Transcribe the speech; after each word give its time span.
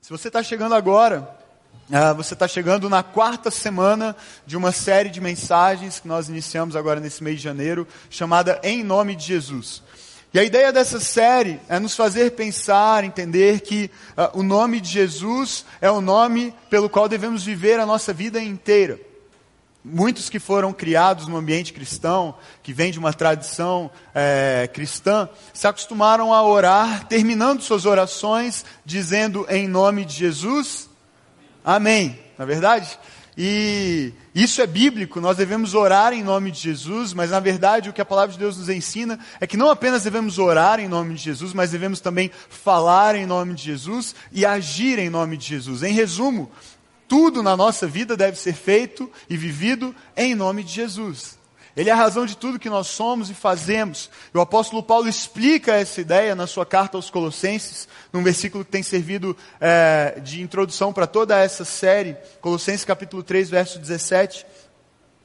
Se 0.00 0.10
você 0.10 0.28
está 0.28 0.42
chegando 0.42 0.74
agora, 0.74 1.30
uh, 1.90 2.14
você 2.14 2.32
está 2.32 2.48
chegando 2.48 2.88
na 2.88 3.02
quarta 3.02 3.50
semana 3.50 4.16
de 4.46 4.56
uma 4.56 4.72
série 4.72 5.10
de 5.10 5.20
mensagens 5.20 6.00
que 6.00 6.08
nós 6.08 6.28
iniciamos 6.28 6.74
agora 6.74 6.98
nesse 7.00 7.22
mês 7.22 7.36
de 7.36 7.44
janeiro, 7.44 7.86
chamada 8.08 8.58
Em 8.62 8.82
Nome 8.82 9.14
de 9.14 9.24
Jesus. 9.26 9.82
E 10.32 10.38
a 10.38 10.42
ideia 10.42 10.72
dessa 10.72 10.98
série 10.98 11.60
é 11.68 11.78
nos 11.78 11.94
fazer 11.94 12.30
pensar, 12.30 13.04
entender 13.04 13.60
que 13.60 13.90
uh, 14.16 14.38
o 14.38 14.42
nome 14.42 14.80
de 14.80 14.88
Jesus 14.88 15.66
é 15.82 15.90
o 15.90 16.00
nome 16.00 16.54
pelo 16.70 16.88
qual 16.88 17.06
devemos 17.06 17.44
viver 17.44 17.78
a 17.78 17.84
nossa 17.84 18.12
vida 18.12 18.40
inteira. 18.40 18.98
Muitos 19.82 20.28
que 20.28 20.38
foram 20.38 20.72
criados 20.72 21.26
no 21.26 21.36
ambiente 21.36 21.72
cristão, 21.72 22.34
que 22.62 22.72
vem 22.72 22.92
de 22.92 22.98
uma 22.98 23.12
tradição 23.12 23.90
é, 24.14 24.68
cristã, 24.72 25.28
se 25.54 25.66
acostumaram 25.66 26.34
a 26.34 26.42
orar, 26.42 27.06
terminando 27.06 27.62
suas 27.62 27.86
orações, 27.86 28.64
dizendo 28.84 29.46
em 29.48 29.66
nome 29.66 30.04
de 30.04 30.14
Jesus, 30.14 30.90
Amém. 31.64 32.18
Na 32.38 32.44
é 32.44 32.46
verdade? 32.46 32.98
E 33.36 34.12
isso 34.34 34.60
é 34.60 34.66
bíblico, 34.66 35.20
nós 35.20 35.36
devemos 35.36 35.74
orar 35.74 36.12
em 36.12 36.22
nome 36.22 36.50
de 36.50 36.58
Jesus, 36.58 37.14
mas 37.14 37.30
na 37.30 37.40
verdade 37.40 37.88
o 37.88 37.92
que 37.92 38.00
a 38.00 38.04
palavra 38.04 38.32
de 38.32 38.38
Deus 38.38 38.58
nos 38.58 38.68
ensina 38.68 39.18
é 39.40 39.46
que 39.46 39.56
não 39.56 39.70
apenas 39.70 40.02
devemos 40.02 40.38
orar 40.38 40.80
em 40.80 40.88
nome 40.88 41.14
de 41.14 41.22
Jesus, 41.22 41.52
mas 41.52 41.70
devemos 41.70 42.00
também 42.00 42.30
falar 42.48 43.14
em 43.14 43.26
nome 43.26 43.54
de 43.54 43.62
Jesus 43.62 44.14
e 44.32 44.44
agir 44.44 44.98
em 44.98 45.08
nome 45.08 45.36
de 45.36 45.46
Jesus. 45.46 45.82
Em 45.82 45.92
resumo, 45.92 46.50
tudo 47.10 47.42
na 47.42 47.56
nossa 47.56 47.88
vida 47.88 48.16
deve 48.16 48.38
ser 48.38 48.54
feito 48.54 49.10
e 49.28 49.36
vivido 49.36 49.92
em 50.16 50.32
nome 50.32 50.62
de 50.62 50.72
Jesus. 50.72 51.36
Ele 51.76 51.90
é 51.90 51.92
a 51.92 51.96
razão 51.96 52.24
de 52.24 52.36
tudo 52.36 52.56
que 52.56 52.70
nós 52.70 52.86
somos 52.86 53.28
e 53.28 53.34
fazemos. 53.34 54.08
E 54.32 54.38
o 54.38 54.40
apóstolo 54.40 54.80
Paulo 54.80 55.08
explica 55.08 55.74
essa 55.74 56.00
ideia 56.00 56.36
na 56.36 56.46
sua 56.46 56.64
carta 56.64 56.96
aos 56.96 57.10
Colossenses, 57.10 57.88
num 58.12 58.22
versículo 58.22 58.64
que 58.64 58.70
tem 58.70 58.84
servido 58.84 59.36
é, 59.60 60.20
de 60.22 60.40
introdução 60.40 60.92
para 60.92 61.04
toda 61.04 61.36
essa 61.36 61.64
série, 61.64 62.16
Colossenses 62.40 62.84
capítulo 62.84 63.24
3, 63.24 63.50
verso 63.50 63.80
17. 63.80 64.46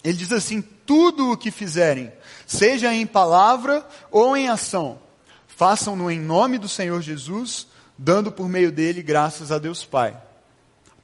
Ele 0.03 0.17
diz 0.17 0.31
assim: 0.31 0.64
Tudo 0.88 1.33
o 1.33 1.38
que 1.38 1.52
fizerem, 1.52 2.11
seja 2.47 2.92
em 2.92 3.05
palavra 3.05 3.88
ou 4.09 4.36
em 4.36 4.49
ação, 4.49 4.97
façam-no 5.45 6.09
em 6.09 6.20
nome 6.20 6.58
do 6.58 6.67
Senhor 6.67 6.99
Jesus, 6.99 7.67
dando 7.95 8.31
por 8.31 8.49
meio 8.49 8.72
dele 8.72 9.03
graças 9.03 9.52
a 9.52 9.59
Deus 9.59 9.86
Pai. 9.86 10.17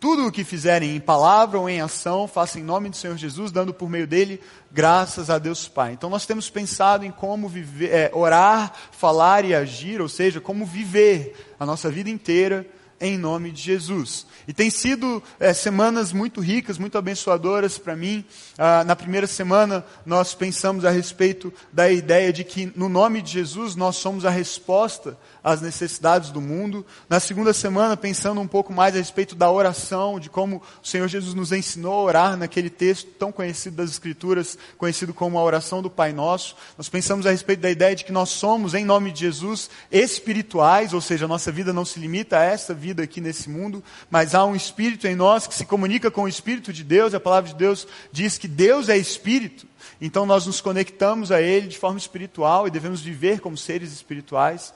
Tudo 0.02 0.26
o 0.26 0.32
que 0.32 0.44
fizerem 0.44 0.96
em 0.96 1.00
palavra 1.00 1.60
ou 1.60 1.70
em 1.70 1.80
ação, 1.80 2.28
façam 2.28 2.60
em 2.60 2.66
nome 2.66 2.90
do 2.90 2.98
Senhor 2.98 3.16
Jesus, 3.16 3.52
dando 3.52 3.72
por 3.72 3.88
meio 3.88 4.08
dele 4.08 4.42
graças 4.72 5.30
a 5.30 5.38
Deus 5.38 5.68
Pai. 5.68 5.94
Então 5.94 6.10
nós 6.10 6.26
temos 6.26 6.50
pensado 6.50 7.06
em 7.06 7.12
como 7.12 7.48
viver, 7.48 7.92
é, 7.94 8.12
orar, 8.12 8.74
falar 8.92 9.46
e 9.46 9.54
agir, 9.54 10.02
ou 10.02 10.10
seja, 10.10 10.42
como 10.42 10.66
viver 10.66 11.54
a 11.60 11.68
nossa 11.68 11.92
vida 11.92 12.10
inteira 12.10 12.66
em 13.02 13.16
nome 13.16 13.52
de 13.52 13.62
Jesus. 13.62 14.28
E 14.48 14.54
tem 14.54 14.70
sido 14.70 15.22
é, 15.40 15.54
semanas 15.54 16.14
muito 16.14 16.40
ricas, 16.40 16.78
muito 16.78 16.98
abençoadoras 16.98 17.78
para 17.78 17.96
mim. 17.96 18.24
Ah, 18.58 18.84
na 18.84 18.96
primeira 18.96 19.28
semana, 19.28 19.84
nós 20.06 20.34
pensamos 20.36 20.86
a 20.86 20.92
respeito 20.92 21.52
da 21.74 21.92
ideia 21.92 22.32
de 22.32 22.44
que, 22.44 22.72
no 22.76 22.88
nome 22.88 23.22
de 23.22 23.32
Jesus, 23.32 23.76
nós 23.76 23.98
somos 23.98 24.24
a 24.24 24.30
resposta 24.30 25.18
às 25.44 25.62
necessidades 25.62 26.30
do 26.30 26.42
mundo. 26.42 26.86
Na 27.10 27.20
segunda 27.20 27.54
semana, 27.54 27.98
pensando 27.98 28.42
um 28.42 28.48
pouco 28.48 28.74
mais 28.74 28.96
a 28.96 28.98
respeito 28.98 29.36
da 29.36 29.52
oração, 29.52 30.20
de 30.20 30.30
como 30.30 30.62
o 30.84 30.88
Senhor 30.88 31.08
Jesus 31.08 31.34
nos 31.34 31.52
ensinou 31.52 31.94
a 31.94 32.04
orar 32.04 32.38
naquele 32.38 32.70
texto 32.70 33.08
tão 33.20 33.32
conhecido 33.32 33.78
das 33.78 33.90
Escrituras, 33.90 34.58
conhecido 34.78 35.14
como 35.14 35.38
a 35.38 35.44
oração 35.44 35.82
do 35.82 35.90
Pai 35.90 36.14
Nosso. 36.14 36.56
Nós 36.78 36.90
pensamos 36.90 37.26
a 37.26 37.32
respeito 37.32 37.62
da 37.62 37.72
ideia 37.72 37.96
de 37.96 38.06
que 38.06 38.12
nós 38.12 38.30
somos, 38.30 38.74
em 38.74 38.86
nome 38.86 39.12
de 39.12 39.22
Jesus, 39.22 39.70
espirituais, 39.92 40.94
ou 40.94 41.02
seja, 41.02 41.26
a 41.26 41.28
nossa 41.28 41.52
vida 41.52 41.74
não 41.74 41.86
se 41.86 42.00
limita 42.00 42.40
a 42.40 42.44
essa 42.44 42.74
vida 42.74 43.04
aqui 43.04 43.22
nesse 43.22 43.50
mundo, 43.50 43.84
mas 44.10 44.36
há 44.36 44.46
um 44.46 44.56
Espírito 44.56 45.08
em 45.08 45.16
nós 45.16 45.48
que 45.48 45.56
se 45.56 45.66
comunica 45.66 46.12
com 46.12 46.24
o 46.24 46.28
Espírito 46.28 46.72
de 46.72 46.84
Deus, 46.84 47.14
a 47.14 47.20
palavra 47.20 47.50
de 47.50 47.56
Deus 47.56 47.88
diz 48.12 48.38
que 48.38 48.48
Deus 48.48 48.90
é 48.90 48.98
Espírito, 48.98 49.66
então 50.00 50.26
nós 50.26 50.46
nos 50.46 50.62
conectamos 50.62 51.32
a 51.32 51.42
Ele 51.42 51.68
de 51.68 51.78
forma 51.78 51.98
espiritual 51.98 52.68
e 52.68 52.72
devemos 52.72 53.02
viver 53.02 53.40
como 53.40 53.58
seres 53.58 53.92
espirituais. 53.92 54.74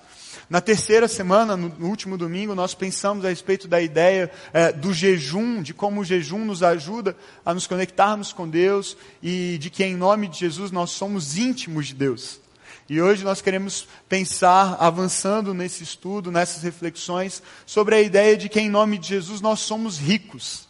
Na 0.50 0.62
terceira 0.62 1.08
semana, 1.08 1.56
no, 1.58 1.88
último 1.88 2.18
domingo, 2.18 2.54
nós 2.54 2.76
pensamos 2.76 3.26
a 3.26 3.30
respeito 3.30 3.68
da 3.68 3.82
ideia 3.82 4.32
é, 4.54 4.72
do 4.72 4.94
jejum, 4.94 5.62
de 5.62 5.74
como 5.74 6.02
o 6.02 6.06
jejum 6.06 6.46
nos 6.46 6.62
ajuda 6.62 7.16
a 7.46 7.54
nos 7.54 7.68
conectarmos 7.68 8.32
com 8.32 8.48
Deus 8.48 8.96
e 9.24 9.58
de 9.60 9.70
que 9.70 9.84
em 9.84 9.96
nome 9.96 10.28
de 10.28 10.40
Jesus 10.40 10.72
nós 10.72 10.92
somos 10.92 11.38
íntimos 11.38 11.88
de 11.88 11.96
Deus. 11.96 12.40
E 12.88 13.02
hoje 13.02 13.24
nós 13.24 13.42
queremos 13.42 13.88
pensar, 14.08 14.78
avançando 14.80 15.56
nesse 15.56 15.82
estudo, 15.84 16.32
nessas 16.32 16.62
reflexões, 16.62 17.42
sobre 17.66 17.96
a 17.96 18.02
ideia 18.02 18.38
de 18.38 18.48
que 18.48 18.60
em 18.60 18.70
nome 18.70 19.00
de 19.00 19.08
Jesus 19.08 19.42
nós 19.42 19.62
somos 19.62 19.98
ricos. 19.98 20.65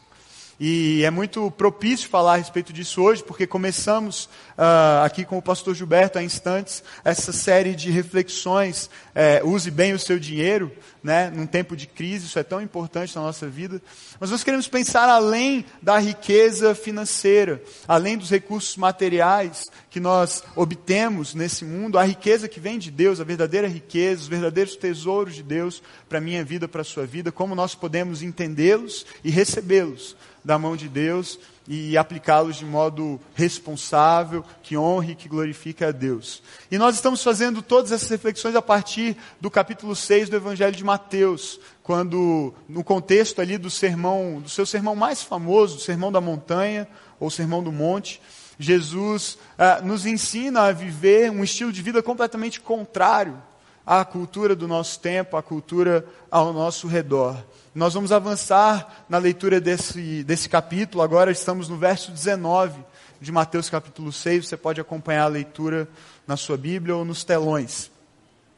E 0.57 1.03
é 1.03 1.11
muito 1.11 1.51
propício 1.51 2.07
falar 2.07 2.35
a 2.35 2.37
respeito 2.37 2.71
disso 2.71 3.01
hoje, 3.01 3.21
porque 3.21 3.45
começamos 3.45 4.29
uh, 4.57 5.03
aqui 5.03 5.25
com 5.25 5.37
o 5.37 5.41
pastor 5.41 5.75
Gilberto 5.75 6.17
há 6.17 6.23
instantes 6.23 6.81
essa 7.03 7.33
série 7.33 7.75
de 7.75 7.91
reflexões. 7.91 8.89
É, 9.13 9.41
use 9.43 9.69
bem 9.69 9.93
o 9.93 9.99
seu 9.99 10.17
dinheiro, 10.17 10.71
né, 11.03 11.29
num 11.29 11.45
tempo 11.45 11.75
de 11.75 11.85
crise, 11.87 12.25
isso 12.25 12.39
é 12.39 12.43
tão 12.43 12.61
importante 12.61 13.13
na 13.17 13.21
nossa 13.21 13.47
vida. 13.47 13.81
Mas 14.17 14.31
nós 14.31 14.45
queremos 14.45 14.67
pensar 14.69 15.09
além 15.09 15.65
da 15.81 15.97
riqueza 15.97 16.73
financeira, 16.73 17.61
além 17.85 18.17
dos 18.17 18.29
recursos 18.29 18.77
materiais 18.77 19.65
que 19.89 19.99
nós 19.99 20.41
obtemos 20.55 21.35
nesse 21.35 21.65
mundo, 21.65 21.99
a 21.99 22.03
riqueza 22.05 22.47
que 22.47 22.61
vem 22.61 22.79
de 22.79 22.89
Deus, 22.89 23.19
a 23.19 23.25
verdadeira 23.25 23.67
riqueza, 23.67 24.21
os 24.21 24.27
verdadeiros 24.27 24.77
tesouros 24.77 25.35
de 25.35 25.43
Deus 25.43 25.83
para 26.07 26.19
a 26.19 26.21
minha 26.21 26.45
vida, 26.45 26.65
para 26.65 26.81
a 26.81 26.85
sua 26.85 27.05
vida, 27.05 27.29
como 27.29 27.55
nós 27.55 27.75
podemos 27.75 28.21
entendê-los 28.21 29.05
e 29.21 29.29
recebê-los 29.29 30.15
da 30.45 30.59
mão 30.59 30.77
de 30.77 30.87
Deus 30.87 31.39
e 31.67 31.97
aplicá-los 31.97 32.57
de 32.57 32.65
modo 32.65 33.19
responsável, 33.33 34.45
que 34.61 34.77
honre 34.77 35.13
e 35.13 35.15
que 35.15 35.27
glorifique 35.27 35.83
a 35.83 35.91
Deus. 35.91 36.43
E 36.69 36.77
nós 36.77 36.93
estamos 36.93 37.23
fazendo 37.23 37.63
todas 37.63 37.91
essas 37.91 38.07
reflexões 38.07 38.55
a 38.55 38.61
partir 38.61 39.17
do 39.41 39.49
capítulo 39.49 39.95
6 39.95 40.29
do 40.29 40.35
Evangelho 40.35 40.75
de 40.75 40.83
Mateus, 40.83 41.59
quando, 41.81 42.53
no 42.69 42.83
contexto 42.83 43.41
ali 43.41 43.57
do 43.57 43.71
sermão, 43.71 44.39
do 44.39 44.49
seu 44.49 44.65
sermão 44.65 44.95
mais 44.95 45.23
famoso, 45.23 45.77
o 45.77 45.81
Sermão 45.81 46.11
da 46.11 46.21
Montanha, 46.21 46.87
ou 47.19 47.31
Sermão 47.31 47.63
do 47.63 47.71
Monte, 47.71 48.21
Jesus 48.59 49.37
ah, 49.57 49.81
nos 49.81 50.05
ensina 50.05 50.61
a 50.61 50.71
viver 50.71 51.31
um 51.31 51.43
estilo 51.43 51.71
de 51.71 51.81
vida 51.81 52.03
completamente 52.03 52.61
contrário 52.61 53.41
à 53.85 54.03
cultura 54.03 54.55
do 54.55 54.67
nosso 54.67 54.99
tempo, 54.99 55.37
à 55.37 55.43
cultura 55.43 56.05
ao 56.31 56.51
nosso 56.51 56.87
redor. 56.87 57.37
Nós 57.73 57.93
vamos 57.93 58.11
avançar 58.11 59.05
na 59.07 59.17
leitura 59.17 59.61
desse, 59.61 60.23
desse 60.23 60.49
capítulo, 60.49 61.03
agora 61.03 61.31
estamos 61.31 61.69
no 61.69 61.77
verso 61.77 62.11
19 62.11 62.83
de 63.21 63.31
Mateus 63.31 63.69
capítulo 63.69 64.11
6, 64.11 64.47
você 64.47 64.57
pode 64.57 64.81
acompanhar 64.81 65.23
a 65.23 65.27
leitura 65.27 65.87
na 66.27 66.35
sua 66.35 66.57
Bíblia 66.57 66.95
ou 66.95 67.05
nos 67.05 67.23
telões. 67.23 67.89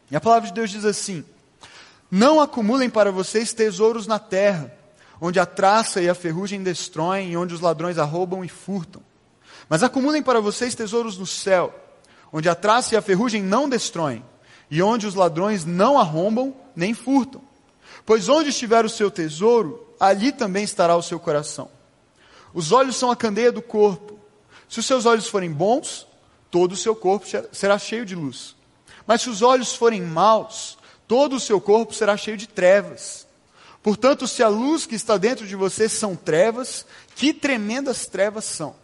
E 0.09 0.15
a 0.15 0.21
palavra 0.21 0.47
de 0.47 0.53
Deus 0.53 0.69
diz 0.69 0.85
assim: 0.85 1.23
Não 2.09 2.39
acumulem 2.39 2.89
para 2.89 3.11
vocês 3.11 3.53
tesouros 3.53 4.07
na 4.07 4.19
terra, 4.19 4.73
onde 5.19 5.39
a 5.39 5.45
traça 5.45 6.01
e 6.01 6.09
a 6.09 6.15
ferrugem 6.15 6.63
destroem, 6.63 7.31
e 7.31 7.37
onde 7.37 7.53
os 7.53 7.61
ladrões 7.61 7.97
arrombam 7.97 8.43
e 8.43 8.49
furtam. 8.49 9.01
Mas 9.69 9.83
acumulem 9.83 10.23
para 10.23 10.39
vocês 10.39 10.75
tesouros 10.75 11.17
no 11.17 11.25
céu, 11.25 11.73
onde 12.31 12.47
a 12.49 12.55
traça 12.55 12.95
e 12.95 12.97
a 12.97 13.01
ferrugem 13.01 13.43
não 13.43 13.67
destroem, 13.67 14.23
e 14.69 14.81
onde 14.81 15.07
os 15.07 15.15
ladrões 15.15 15.65
não 15.65 15.97
arrombam 15.97 16.55
nem 16.75 16.93
furtam. 16.93 17.41
Pois 18.05 18.29
onde 18.29 18.49
estiver 18.49 18.85
o 18.85 18.89
seu 18.89 19.09
tesouro, 19.09 19.85
ali 19.99 20.31
também 20.31 20.63
estará 20.63 20.95
o 20.95 21.03
seu 21.03 21.19
coração. 21.19 21.69
Os 22.53 22.71
olhos 22.71 22.95
são 22.95 23.11
a 23.11 23.15
candeia 23.15 23.51
do 23.51 23.61
corpo. 23.61 24.19
Se 24.69 24.79
os 24.79 24.85
seus 24.85 25.05
olhos 25.05 25.27
forem 25.27 25.51
bons, 25.51 26.07
todo 26.49 26.73
o 26.73 26.77
seu 26.77 26.95
corpo 26.95 27.25
será 27.51 27.77
cheio 27.77 28.05
de 28.05 28.15
luz. 28.15 28.55
Mas 29.05 29.21
se 29.21 29.29
os 29.29 29.41
olhos 29.41 29.75
forem 29.75 30.01
maus, 30.01 30.77
todo 31.07 31.35
o 31.35 31.39
seu 31.39 31.61
corpo 31.61 31.93
será 31.93 32.17
cheio 32.17 32.37
de 32.37 32.47
trevas. 32.47 33.25
Portanto, 33.81 34.27
se 34.27 34.43
a 34.43 34.49
luz 34.49 34.85
que 34.85 34.95
está 34.95 35.17
dentro 35.17 35.47
de 35.47 35.55
você 35.55 35.87
são 35.87 36.15
trevas, 36.15 36.85
que 37.15 37.33
tremendas 37.33 38.05
trevas 38.05 38.45
são. 38.45 38.75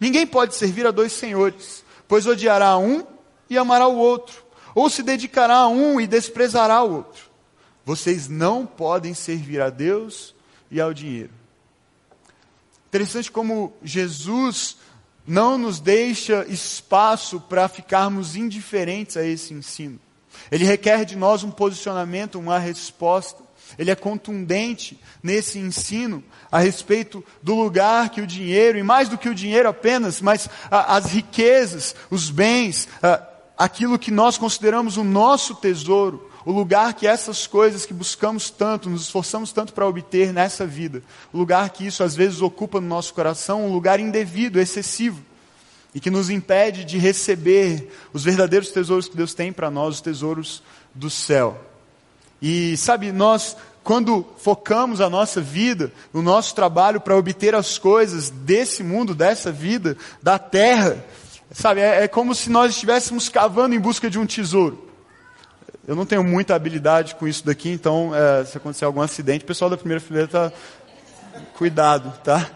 Ninguém 0.00 0.26
pode 0.26 0.54
servir 0.54 0.86
a 0.86 0.90
dois 0.90 1.12
senhores, 1.12 1.84
pois 2.08 2.26
odiará 2.26 2.76
um 2.78 3.06
e 3.48 3.58
amará 3.58 3.86
o 3.86 3.96
outro, 3.96 4.39
ou 4.74 4.88
se 4.90 5.02
dedicará 5.02 5.56
a 5.56 5.68
um 5.68 6.00
e 6.00 6.06
desprezará 6.06 6.82
o 6.82 6.94
outro. 6.94 7.30
Vocês 7.84 8.28
não 8.28 8.66
podem 8.66 9.14
servir 9.14 9.60
a 9.60 9.70
Deus 9.70 10.34
e 10.70 10.80
ao 10.80 10.94
dinheiro. 10.94 11.32
Interessante 12.88 13.30
como 13.30 13.72
Jesus 13.82 14.76
não 15.26 15.56
nos 15.56 15.78
deixa 15.78 16.44
espaço 16.48 17.40
para 17.40 17.68
ficarmos 17.68 18.34
indiferentes 18.36 19.16
a 19.16 19.24
esse 19.24 19.54
ensino. 19.54 19.98
Ele 20.50 20.64
requer 20.64 21.04
de 21.04 21.16
nós 21.16 21.42
um 21.42 21.50
posicionamento, 21.50 22.38
uma 22.38 22.58
resposta. 22.58 23.42
Ele 23.78 23.90
é 23.90 23.94
contundente 23.94 24.98
nesse 25.22 25.58
ensino 25.58 26.24
a 26.50 26.58
respeito 26.58 27.24
do 27.40 27.54
lugar 27.54 28.10
que 28.10 28.20
o 28.20 28.26
dinheiro, 28.26 28.76
e 28.76 28.82
mais 28.82 29.08
do 29.08 29.16
que 29.16 29.28
o 29.28 29.34
dinheiro 29.34 29.68
apenas, 29.68 30.20
mas 30.20 30.48
a, 30.68 30.96
as 30.96 31.06
riquezas, 31.06 31.94
os 32.10 32.30
bens, 32.30 32.88
a, 33.00 33.29
aquilo 33.60 33.98
que 33.98 34.10
nós 34.10 34.38
consideramos 34.38 34.96
o 34.96 35.04
nosso 35.04 35.54
tesouro, 35.54 36.30
o 36.46 36.50
lugar 36.50 36.94
que 36.94 37.06
essas 37.06 37.46
coisas 37.46 37.84
que 37.84 37.92
buscamos 37.92 38.48
tanto, 38.48 38.88
nos 38.88 39.02
esforçamos 39.02 39.52
tanto 39.52 39.74
para 39.74 39.86
obter 39.86 40.32
nessa 40.32 40.66
vida, 40.66 41.02
o 41.30 41.36
lugar 41.36 41.68
que 41.68 41.86
isso 41.86 42.02
às 42.02 42.16
vezes 42.16 42.40
ocupa 42.40 42.80
no 42.80 42.88
nosso 42.88 43.12
coração, 43.12 43.66
um 43.66 43.72
lugar 43.74 44.00
indevido, 44.00 44.58
excessivo, 44.58 45.22
e 45.94 46.00
que 46.00 46.08
nos 46.08 46.30
impede 46.30 46.86
de 46.86 46.96
receber 46.96 47.94
os 48.14 48.24
verdadeiros 48.24 48.70
tesouros 48.70 49.08
que 49.08 49.16
Deus 49.16 49.34
tem 49.34 49.52
para 49.52 49.70
nós, 49.70 49.96
os 49.96 50.00
tesouros 50.00 50.62
do 50.94 51.10
céu. 51.10 51.62
E 52.40 52.78
sabe, 52.78 53.12
nós 53.12 53.58
quando 53.82 54.26
focamos 54.38 55.00
a 55.00 55.10
nossa 55.10 55.40
vida, 55.40 55.92
o 56.12 56.22
nosso 56.22 56.54
trabalho 56.54 57.00
para 57.00 57.16
obter 57.16 57.54
as 57.54 57.78
coisas 57.78 58.30
desse 58.30 58.82
mundo, 58.82 59.14
dessa 59.14 59.50
vida, 59.50 59.96
da 60.22 60.38
terra, 60.38 61.04
sabe, 61.52 61.80
é, 61.80 62.04
é, 62.04 62.08
como 62.08 62.34
se 62.34 62.50
nós 62.50 62.72
estivéssemos 62.72 63.28
cavando 63.28 63.74
em 63.74 63.80
busca 63.80 64.08
de 64.08 64.18
um 64.18 64.26
tesouro. 64.26 64.88
Eu 65.86 65.96
não 65.96 66.06
tenho 66.06 66.22
muita 66.22 66.54
habilidade 66.54 67.14
com 67.16 67.26
isso 67.26 67.44
daqui, 67.44 67.70
então 67.70 68.12
é, 68.14 68.44
se 68.44 68.56
acontecer 68.56 68.84
algum 68.84 69.00
acidente, 69.00 69.44
o 69.44 69.46
pessoal 69.46 69.70
da 69.70 69.76
primeira 69.76 70.00
fileira 70.00 70.26
está 70.26 70.52
cuidado, 71.56 72.12
tá? 72.22 72.48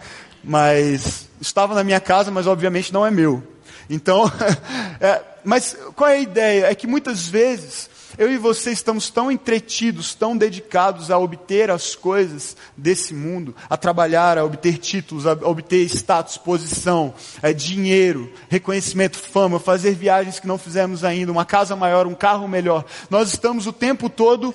Mas 0.42 1.28
estava 1.40 1.74
na 1.74 1.82
minha 1.82 2.00
casa, 2.00 2.30
mas 2.30 2.46
obviamente 2.46 2.92
não 2.92 3.04
é 3.04 3.10
meu. 3.10 3.42
Então, 3.88 4.30
é, 5.00 5.22
mas 5.42 5.76
qual 5.96 6.10
é 6.10 6.14
a 6.14 6.20
ideia? 6.20 6.66
É 6.66 6.74
que 6.74 6.86
muitas 6.86 7.26
vezes 7.26 7.90
eu 8.16 8.32
e 8.32 8.38
você 8.38 8.70
estamos 8.70 9.10
tão 9.10 9.30
entretidos, 9.30 10.14
tão 10.14 10.36
dedicados 10.36 11.10
a 11.10 11.18
obter 11.18 11.70
as 11.70 11.94
coisas 11.94 12.56
desse 12.76 13.12
mundo, 13.12 13.54
a 13.68 13.76
trabalhar, 13.76 14.38
a 14.38 14.44
obter 14.44 14.78
títulos, 14.78 15.26
a 15.26 15.32
obter 15.32 15.84
status, 15.84 16.36
posição, 16.36 17.14
é, 17.42 17.52
dinheiro, 17.52 18.32
reconhecimento, 18.48 19.18
fama, 19.18 19.58
fazer 19.58 19.94
viagens 19.94 20.38
que 20.38 20.46
não 20.46 20.58
fizemos 20.58 21.04
ainda, 21.04 21.32
uma 21.32 21.44
casa 21.44 21.74
maior, 21.74 22.06
um 22.06 22.14
carro 22.14 22.46
melhor. 22.46 22.84
Nós 23.10 23.30
estamos 23.30 23.66
o 23.66 23.72
tempo 23.72 24.08
todo 24.08 24.54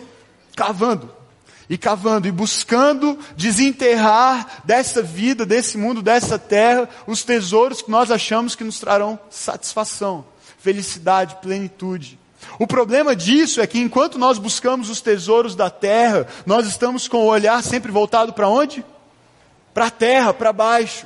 cavando, 0.55 1.19
e 1.69 1.77
cavando 1.77 2.27
e 2.27 2.31
buscando 2.31 3.17
desenterrar 3.37 4.61
dessa 4.65 5.03
vida, 5.03 5.45
desse 5.45 5.77
mundo, 5.77 6.01
dessa 6.01 6.39
terra, 6.39 6.89
os 7.05 7.23
tesouros 7.23 7.81
que 7.81 7.91
nós 7.91 8.09
achamos 8.09 8.55
que 8.55 8.63
nos 8.63 8.79
trarão 8.79 9.19
satisfação, 9.29 10.25
felicidade, 10.57 11.37
plenitude. 11.41 12.18
O 12.57 12.67
problema 12.67 13.15
disso 13.15 13.61
é 13.61 13.67
que 13.67 13.79
enquanto 13.79 14.17
nós 14.17 14.37
buscamos 14.37 14.89
os 14.89 15.01
tesouros 15.01 15.55
da 15.55 15.69
terra, 15.69 16.27
nós 16.45 16.67
estamos 16.67 17.07
com 17.07 17.17
o 17.17 17.27
olhar 17.27 17.61
sempre 17.63 17.91
voltado 17.91 18.33
para 18.33 18.49
onde? 18.49 18.83
Para 19.73 19.87
a 19.87 19.91
terra, 19.91 20.33
para 20.33 20.53
baixo. 20.53 21.05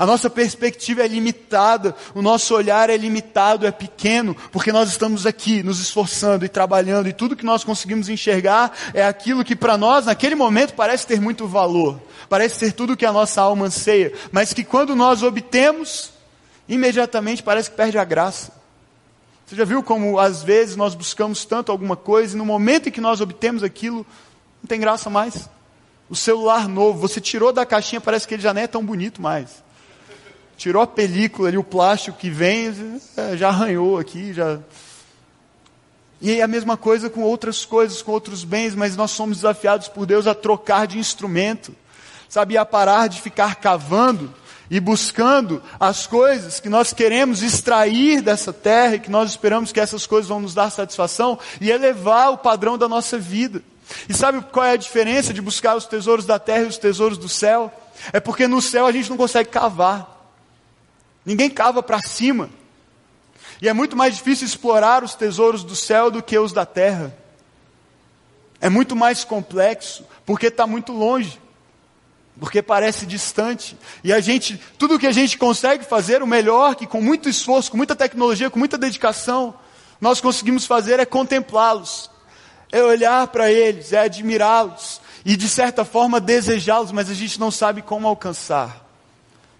A 0.00 0.06
nossa 0.06 0.30
perspectiva 0.30 1.02
é 1.02 1.08
limitada, 1.08 1.94
o 2.14 2.22
nosso 2.22 2.54
olhar 2.54 2.88
é 2.88 2.96
limitado, 2.96 3.66
é 3.66 3.70
pequeno, 3.70 4.34
porque 4.50 4.72
nós 4.72 4.88
estamos 4.88 5.26
aqui 5.26 5.62
nos 5.62 5.78
esforçando 5.78 6.42
e 6.42 6.48
trabalhando 6.48 7.06
e 7.06 7.12
tudo 7.12 7.36
que 7.36 7.44
nós 7.44 7.64
conseguimos 7.64 8.08
enxergar 8.08 8.72
é 8.94 9.04
aquilo 9.04 9.44
que 9.44 9.54
para 9.54 9.76
nós 9.76 10.06
naquele 10.06 10.34
momento 10.34 10.72
parece 10.72 11.06
ter 11.06 11.20
muito 11.20 11.46
valor, 11.46 12.00
parece 12.30 12.56
ser 12.60 12.72
tudo 12.72 12.96
que 12.96 13.04
a 13.04 13.12
nossa 13.12 13.42
alma 13.42 13.66
anseia, 13.66 14.10
mas 14.32 14.54
que 14.54 14.64
quando 14.64 14.96
nós 14.96 15.22
obtemos, 15.22 16.12
imediatamente 16.66 17.42
parece 17.42 17.70
que 17.70 17.76
perde 17.76 17.98
a 17.98 18.04
graça. 18.04 18.59
Você 19.50 19.56
já 19.56 19.64
viu 19.64 19.82
como 19.82 20.16
às 20.16 20.44
vezes 20.44 20.76
nós 20.76 20.94
buscamos 20.94 21.44
tanto 21.44 21.72
alguma 21.72 21.96
coisa 21.96 22.36
e 22.36 22.38
no 22.38 22.44
momento 22.44 22.88
em 22.88 22.92
que 22.92 23.00
nós 23.00 23.20
obtemos 23.20 23.64
aquilo, 23.64 24.06
não 24.62 24.68
tem 24.68 24.78
graça 24.78 25.10
mais? 25.10 25.50
O 26.08 26.14
celular 26.14 26.68
novo, 26.68 27.00
você 27.00 27.20
tirou 27.20 27.52
da 27.52 27.66
caixinha, 27.66 28.00
parece 28.00 28.28
que 28.28 28.34
ele 28.34 28.42
já 28.44 28.54
nem 28.54 28.62
é 28.62 28.68
tão 28.68 28.86
bonito 28.86 29.20
mais. 29.20 29.64
Tirou 30.56 30.80
a 30.80 30.86
película 30.86 31.48
ali, 31.48 31.58
o 31.58 31.64
plástico 31.64 32.16
que 32.16 32.30
vem, 32.30 33.00
é, 33.16 33.36
já 33.36 33.48
arranhou 33.48 33.98
aqui, 33.98 34.32
já. 34.32 34.60
E 36.20 36.40
a 36.40 36.46
mesma 36.46 36.76
coisa 36.76 37.10
com 37.10 37.22
outras 37.22 37.64
coisas, 37.64 38.00
com 38.02 38.12
outros 38.12 38.44
bens, 38.44 38.76
mas 38.76 38.96
nós 38.96 39.10
somos 39.10 39.38
desafiados 39.38 39.88
por 39.88 40.06
Deus 40.06 40.28
a 40.28 40.34
trocar 40.34 40.86
de 40.86 40.96
instrumento, 40.96 41.74
sabe, 42.28 42.56
a 42.56 42.64
parar 42.64 43.08
de 43.08 43.20
ficar 43.20 43.56
cavando 43.56 44.32
e 44.70 44.78
buscando 44.78 45.60
as 45.80 46.06
coisas 46.06 46.60
que 46.60 46.68
nós 46.68 46.92
queremos 46.92 47.42
extrair 47.42 48.22
dessa 48.22 48.52
terra 48.52 48.94
e 48.94 49.00
que 49.00 49.10
nós 49.10 49.30
esperamos 49.30 49.72
que 49.72 49.80
essas 49.80 50.06
coisas 50.06 50.28
vão 50.28 50.38
nos 50.38 50.54
dar 50.54 50.70
satisfação 50.70 51.38
e 51.60 51.70
elevar 51.70 52.32
o 52.32 52.38
padrão 52.38 52.78
da 52.78 52.88
nossa 52.88 53.18
vida. 53.18 53.62
E 54.08 54.14
sabe 54.14 54.40
qual 54.52 54.64
é 54.64 54.72
a 54.72 54.76
diferença 54.76 55.34
de 55.34 55.42
buscar 55.42 55.76
os 55.76 55.86
tesouros 55.86 56.24
da 56.24 56.38
terra 56.38 56.62
e 56.62 56.68
os 56.68 56.78
tesouros 56.78 57.18
do 57.18 57.28
céu? 57.28 57.72
É 58.12 58.20
porque 58.20 58.46
no 58.46 58.62
céu 58.62 58.86
a 58.86 58.92
gente 58.92 59.10
não 59.10 59.16
consegue 59.16 59.48
cavar. 59.50 60.32
Ninguém 61.26 61.50
cava 61.50 61.82
para 61.82 62.00
cima. 62.00 62.48
E 63.60 63.68
é 63.68 63.72
muito 63.72 63.96
mais 63.96 64.16
difícil 64.16 64.46
explorar 64.46 65.02
os 65.02 65.14
tesouros 65.16 65.64
do 65.64 65.74
céu 65.74 66.12
do 66.12 66.22
que 66.22 66.38
os 66.38 66.52
da 66.52 66.64
terra. 66.64 67.12
É 68.60 68.68
muito 68.68 68.94
mais 68.94 69.24
complexo, 69.24 70.06
porque 70.24 70.46
está 70.46 70.64
muito 70.64 70.92
longe 70.92 71.40
porque 72.40 72.62
parece 72.62 73.04
distante. 73.04 73.76
E 74.02 74.12
a 74.12 74.18
gente, 74.18 74.58
tudo 74.78 74.98
que 74.98 75.06
a 75.06 75.12
gente 75.12 75.36
consegue 75.36 75.84
fazer, 75.84 76.22
o 76.22 76.26
melhor, 76.26 76.74
que 76.74 76.86
com 76.86 77.02
muito 77.02 77.28
esforço, 77.28 77.70
com 77.70 77.76
muita 77.76 77.94
tecnologia, 77.94 78.48
com 78.48 78.58
muita 78.58 78.78
dedicação, 78.78 79.54
nós 80.00 80.20
conseguimos 80.22 80.64
fazer 80.64 80.98
é 80.98 81.04
contemplá-los, 81.04 82.10
é 82.72 82.82
olhar 82.82 83.26
para 83.28 83.52
eles, 83.52 83.92
é 83.92 83.98
admirá-los 83.98 85.02
e 85.22 85.36
de 85.36 85.48
certa 85.48 85.84
forma 85.84 86.18
desejá-los, 86.18 86.90
mas 86.90 87.10
a 87.10 87.14
gente 87.14 87.38
não 87.38 87.50
sabe 87.50 87.82
como 87.82 88.08
alcançar. 88.08 88.88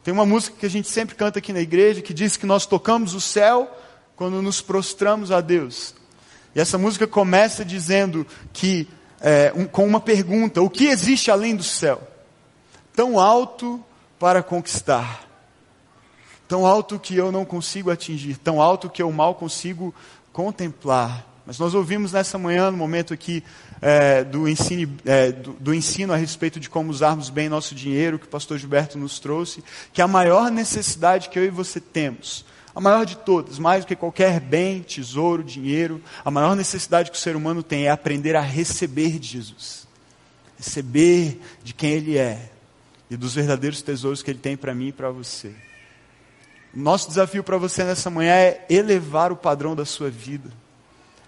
Tem 0.03 0.15
uma 0.15 0.25
música 0.25 0.57
que 0.59 0.65
a 0.65 0.71
gente 0.71 0.89
sempre 0.89 1.15
canta 1.15 1.39
aqui 1.39 1.53
na 1.53 1.61
igreja 1.61 2.01
que 2.01 2.15
diz 2.15 2.39
que 2.39 2.47
nós 2.47 2.65
tocamos 2.65 3.13
o 3.13 3.21
céu 3.21 3.71
quando 4.17 4.41
nos 4.41 4.63
prostramos 4.63 5.31
a 5.31 5.43
Deus. 5.43 5.95
E 6.55 6.61
essa 6.61 6.79
música 6.79 7.07
começa 7.07 7.63
dizendo 7.63 8.27
que, 8.55 8.89
é, 9.21 9.53
um, 9.55 9.67
com 9.67 9.87
uma 9.87 10.01
pergunta: 10.01 10.63
o 10.63 10.71
que 10.71 10.87
existe 10.87 11.31
além 11.31 11.55
do 11.55 11.63
céu? 11.63 12.10
Tão 12.95 13.19
alto 13.19 13.83
para 14.19 14.43
conquistar, 14.43 15.27
tão 16.47 16.67
alto 16.67 16.99
que 16.99 17.17
eu 17.17 17.33
não 17.33 17.45
consigo 17.45 17.91
atingir, 17.91 18.37
tão 18.37 18.61
alto 18.61 18.91
que 18.91 19.03
eu 19.03 19.11
mal 19.11 19.35
consigo 19.35 19.95
contemplar. 20.33 21.27
Mas 21.47 21.59
nós 21.59 21.75
ouvimos 21.75 22.13
nessa 22.13 22.39
manhã, 22.39 22.71
no 22.71 22.77
momento 22.77 23.15
aqui 23.15 23.43
é, 23.81 24.23
do, 24.23 24.49
ensino, 24.49 24.97
é, 25.05 25.33
do, 25.33 25.53
do 25.55 25.75
ensino 25.75 26.13
a 26.13 26.17
respeito 26.17 26.61
de 26.61 26.69
como 26.69 26.91
usarmos 26.91 27.31
bem 27.31 27.49
nosso 27.49 27.75
dinheiro, 27.75 28.19
que 28.19 28.27
o 28.27 28.29
pastor 28.29 28.59
Gilberto 28.59 28.99
nos 28.99 29.19
trouxe, 29.19 29.65
que 29.93 30.03
a 30.03 30.07
maior 30.07 30.51
necessidade 30.51 31.29
que 31.29 31.39
eu 31.39 31.45
e 31.45 31.51
você 31.51 31.81
temos, 31.81 32.45
a 32.75 32.81
maior 32.81 33.05
de 33.05 33.17
todas, 33.17 33.59
mais 33.59 33.85
do 33.85 33.89
que 33.89 33.97
qualquer 33.97 34.39
bem, 34.39 34.83
tesouro, 34.83 35.43
dinheiro, 35.43 36.01
a 36.25 36.31
maior 36.31 36.55
necessidade 36.55 37.11
que 37.11 37.17
o 37.17 37.21
ser 37.21 37.35
humano 37.35 37.63
tem 37.63 37.87
é 37.87 37.91
aprender 37.91 38.37
a 38.37 38.41
receber 38.41 39.19
de 39.19 39.27
Jesus. 39.27 39.89
Receber 40.57 41.41
de 41.65 41.75
quem 41.75 41.91
Ele 41.91 42.19
é, 42.19 42.51
e 43.11 43.17
dos 43.17 43.35
verdadeiros 43.35 43.83
tesouros 43.83 44.23
que 44.23 44.31
Ele 44.31 44.39
tem 44.39 44.57
para 44.57 44.75
mim 44.75 44.89
e 44.89 44.93
para 44.93 45.11
você. 45.11 45.53
Nosso 46.73 47.09
desafio 47.09 47.43
para 47.43 47.59
você 47.59 47.83
nessa 47.83 48.09
manhã 48.09 48.33
é 48.33 48.65
elevar 48.71 49.33
o 49.33 49.37
padrão 49.37 49.75
da 49.75 49.85
sua 49.85 50.09
vida, 50.09 50.49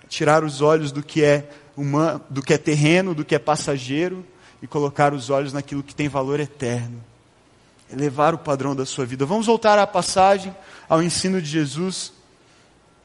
tirar 0.09 0.45
os 0.45 0.61
olhos 0.61 0.93
do 0.93 1.03
que 1.03 1.25
é 1.25 1.51
humano, 1.77 2.21
do 2.31 2.41
que 2.41 2.55
é 2.55 2.59
terreno, 2.59 3.15
do 3.15 3.25
que 3.25 3.35
é 3.35 3.39
passageiro 3.41 4.25
e 4.63 4.67
colocar 4.69 5.13
os 5.13 5.31
olhos 5.31 5.53
naquilo 5.53 5.83
que 5.83 5.95
tem 5.95 6.09
valor 6.09 6.39
eterno. 6.39 7.03
Elevar 7.93 8.33
o 8.35 8.39
padrão 8.39 8.77
da 8.77 8.87
sua 8.87 9.05
vida. 9.05 9.27
Vamos 9.27 9.47
voltar 9.47 9.79
à 9.79 9.87
passagem, 9.87 10.55
ao 10.89 11.03
ensino 11.03 11.43
de 11.43 11.49
Jesus. 11.49 12.13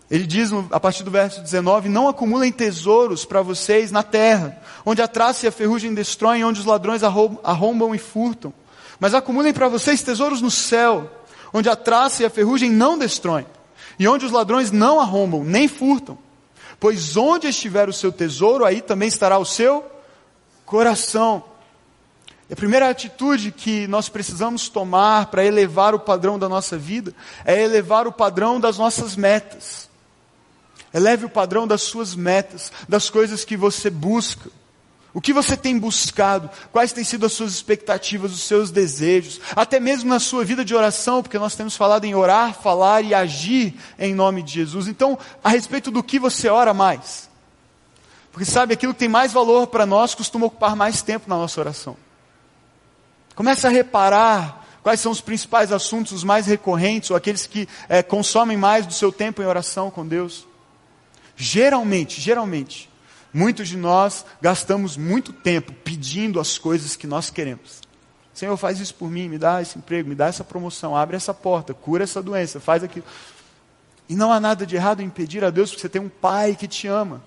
Ele 0.10 0.26
diz 0.26 0.52
a 0.72 0.80
partir 0.80 1.04
do 1.04 1.12
verso 1.12 1.42
19: 1.42 1.90
Não 1.90 2.08
acumulem 2.08 2.52
tesouros 2.52 3.26
para 3.26 3.42
vocês 3.42 3.92
na 3.92 4.04
terra, 4.04 4.62
onde 4.86 5.02
a 5.02 5.08
traça 5.08 5.46
e 5.46 5.50
a 5.50 5.52
ferrugem 5.52 5.94
destroem, 5.94 6.46
onde 6.46 6.60
os 6.60 6.66
ladrões 6.66 7.02
arrombam 7.04 7.96
e 7.96 7.98
furtam 7.98 8.54
mas 9.00 9.14
acumulem 9.14 9.54
para 9.54 9.68
vocês 9.68 10.02
tesouros 10.02 10.42
no 10.42 10.52
céu, 10.52 11.10
onde 11.54 11.70
a 11.70 11.76
traça 11.76 12.24
e 12.24 12.26
a 12.26 12.30
ferrugem 12.30 12.72
não 12.72 12.98
destroem, 12.98 13.46
e 14.00 14.08
onde 14.08 14.26
os 14.26 14.32
ladrões 14.32 14.72
não 14.72 15.00
arrombam, 15.00 15.44
nem 15.44 15.68
furtam. 15.68 16.18
Pois 16.80 17.18
onde 17.18 17.48
estiver 17.48 17.90
o 17.90 17.94
seu 17.94 18.12
tesouro, 18.12 18.64
aí 18.64 18.82
também 18.82 19.08
estará 19.08 19.38
o 19.38 19.46
seu 19.46 19.84
coração. 20.66 21.44
E 22.50 22.54
a 22.54 22.56
primeira 22.56 22.90
atitude 22.90 23.52
que 23.52 23.88
nós 23.88 24.08
precisamos 24.08 24.70
tomar 24.70 25.26
para 25.28 25.44
elevar 25.44 25.94
o 25.94 26.00
padrão 26.00 26.38
da 26.40 26.48
nossa 26.48 26.78
vida 26.78 27.14
é 27.44 27.62
elevar 27.62 28.08
o 28.08 28.12
padrão 28.12 28.60
das 28.60 28.78
nossas 28.78 29.16
metas. 29.16 29.90
Eleve 30.94 31.26
o 31.26 31.30
padrão 31.30 31.68
das 31.68 31.82
suas 31.82 32.16
metas, 32.16 32.72
das 32.88 33.10
coisas 33.10 33.44
que 33.44 33.58
você 33.58 33.90
busca. 33.90 34.50
O 35.18 35.20
que 35.20 35.34
você 35.34 35.58
tem 35.58 35.80
buscado? 35.80 36.48
Quais 36.72 36.94
têm 36.94 37.04
sido 37.04 37.26
as 37.26 37.34
suas 37.34 37.52
expectativas, 37.52 38.32
os 38.32 38.44
seus 38.44 38.70
desejos? 38.70 39.42
Até 39.56 39.80
mesmo 39.80 40.12
na 40.12 40.20
sua 40.20 40.46
vida 40.46 40.64
de 40.64 40.76
oração, 40.76 41.24
porque 41.24 41.40
nós 41.40 41.56
temos 41.56 41.76
falado 41.76 42.06
em 42.06 42.14
orar, 42.14 42.54
falar 42.54 43.02
e 43.02 43.16
agir 43.16 43.74
em 43.98 44.14
nome 44.14 44.44
de 44.44 44.54
Jesus. 44.54 44.88
Então, 44.88 45.18
a 45.44 45.50
respeito 45.50 45.90
do 45.90 46.04
que 46.04 46.20
você 46.20 46.50
ora 46.50 46.72
mais? 46.72 47.28
Porque 48.32 48.46
sabe, 48.46 48.76
aquilo 48.76 48.94
que 48.94 49.00
tem 49.00 49.10
mais 49.10 49.34
valor 49.34 49.66
para 49.66 49.88
nós 49.88 50.14
costuma 50.14 50.46
ocupar 50.46 50.76
mais 50.76 51.02
tempo 51.02 51.28
na 51.28 51.36
nossa 51.36 51.60
oração. 51.62 51.98
Comece 53.34 53.66
a 53.66 53.72
reparar 53.72 54.68
quais 54.84 55.00
são 55.00 55.12
os 55.12 55.20
principais 55.20 55.72
assuntos, 55.72 56.12
os 56.12 56.24
mais 56.24 56.46
recorrentes, 56.46 57.10
ou 57.10 57.18
aqueles 57.18 57.48
que 57.48 57.68
é, 57.90 58.04
consomem 58.04 58.56
mais 58.56 58.86
do 58.86 58.94
seu 58.94 59.12
tempo 59.12 59.42
em 59.42 59.48
oração 59.48 59.90
com 59.90 60.06
Deus. 60.06 60.46
Geralmente, 61.36 62.22
geralmente, 62.22 62.88
Muitos 63.38 63.68
de 63.68 63.78
nós 63.78 64.26
gastamos 64.42 64.98
muito 64.98 65.32
tempo 65.32 65.72
pedindo 65.72 66.40
as 66.40 66.58
coisas 66.58 66.96
que 66.96 67.06
nós 67.06 67.30
queremos. 67.30 67.82
Senhor, 68.34 68.58
faz 68.58 68.80
isso 68.80 68.96
por 68.96 69.12
mim, 69.12 69.30
me 69.30 69.38
dá 69.38 69.62
esse 69.62 69.78
emprego, 69.78 70.10
me 70.10 70.16
dá 70.16 70.26
essa 70.26 70.44
promoção, 70.44 70.96
abre 70.96 71.16
essa 71.16 71.36
porta, 71.36 71.72
cura 71.72 72.04
essa 72.04 72.20
doença, 72.20 72.60
faz 72.60 72.84
aquilo. 72.84 73.06
E 74.10 74.16
não 74.16 74.34
há 74.34 74.40
nada 74.40 74.66
de 74.66 74.76
errado 74.76 75.02
em 75.02 75.10
pedir 75.12 75.46
a 75.46 75.52
Deus, 75.52 75.70
porque 75.70 75.82
você 75.82 75.88
tem 75.88 76.02
um 76.02 76.10
pai 76.10 76.56
que 76.56 76.68
te 76.68 76.88
ama. 76.88 77.22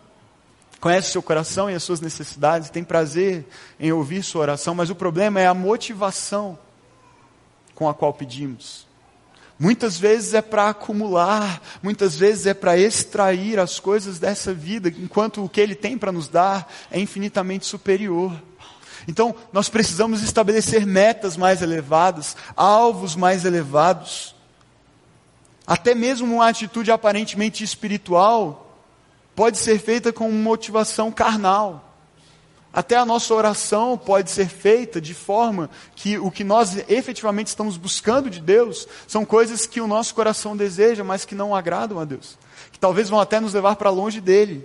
Conhece 0.80 1.10
o 1.10 1.12
seu 1.12 1.22
coração 1.22 1.70
e 1.70 1.74
as 1.76 1.82
suas 1.84 2.00
necessidades, 2.00 2.70
tem 2.70 2.82
prazer 2.82 3.46
em 3.78 3.92
ouvir 3.92 4.24
sua 4.24 4.40
oração, 4.40 4.74
mas 4.74 4.90
o 4.90 4.96
problema 4.96 5.38
é 5.38 5.46
a 5.46 5.54
motivação 5.54 6.58
com 7.72 7.88
a 7.88 7.94
qual 7.94 8.12
pedimos. 8.12 8.84
Muitas 9.62 9.98
vezes 9.98 10.32
é 10.32 10.40
para 10.40 10.70
acumular, 10.70 11.60
muitas 11.82 12.16
vezes 12.16 12.46
é 12.46 12.54
para 12.54 12.78
extrair 12.78 13.58
as 13.58 13.78
coisas 13.78 14.18
dessa 14.18 14.54
vida, 14.54 14.88
enquanto 14.88 15.44
o 15.44 15.50
que 15.50 15.60
Ele 15.60 15.74
tem 15.74 15.98
para 15.98 16.10
nos 16.10 16.28
dar 16.28 16.66
é 16.90 16.98
infinitamente 16.98 17.66
superior. 17.66 18.32
Então, 19.06 19.34
nós 19.52 19.68
precisamos 19.68 20.22
estabelecer 20.22 20.86
metas 20.86 21.36
mais 21.36 21.60
elevadas, 21.60 22.34
alvos 22.56 23.14
mais 23.14 23.44
elevados. 23.44 24.34
Até 25.66 25.94
mesmo 25.94 26.36
uma 26.36 26.48
atitude 26.48 26.90
aparentemente 26.90 27.62
espiritual 27.62 28.74
pode 29.36 29.58
ser 29.58 29.78
feita 29.78 30.10
com 30.10 30.30
motivação 30.32 31.12
carnal. 31.12 31.89
Até 32.72 32.96
a 32.96 33.04
nossa 33.04 33.34
oração 33.34 33.98
pode 33.98 34.30
ser 34.30 34.48
feita 34.48 35.00
de 35.00 35.12
forma 35.12 35.68
que 35.96 36.18
o 36.18 36.30
que 36.30 36.44
nós 36.44 36.76
efetivamente 36.88 37.48
estamos 37.48 37.76
buscando 37.76 38.30
de 38.30 38.40
Deus 38.40 38.86
são 39.08 39.24
coisas 39.24 39.66
que 39.66 39.80
o 39.80 39.88
nosso 39.88 40.14
coração 40.14 40.56
deseja, 40.56 41.02
mas 41.02 41.24
que 41.24 41.34
não 41.34 41.54
agradam 41.54 41.98
a 41.98 42.04
Deus. 42.04 42.38
Que 42.70 42.78
talvez 42.78 43.08
vão 43.08 43.18
até 43.18 43.40
nos 43.40 43.54
levar 43.54 43.74
para 43.74 43.90
longe 43.90 44.20
dele. 44.20 44.64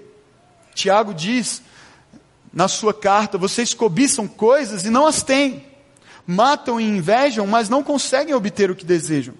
Tiago 0.76 1.16
diz 1.16 1.64
na 2.54 2.68
sua 2.68 2.94
carta: 2.94 3.40
vocês 3.40 3.74
cobiçam 3.74 4.28
coisas 4.28 4.86
e 4.86 4.92
não 4.92 5.08
as 5.08 5.24
têm, 5.24 5.66
matam 6.28 6.80
e 6.80 6.84
invejam, 6.84 7.48
mas 7.48 7.70
não 7.70 7.84
conseguem 7.84 8.36
obter 8.36 8.70
o 8.70 8.76
que 8.76 8.86
desejam. 8.86 9.34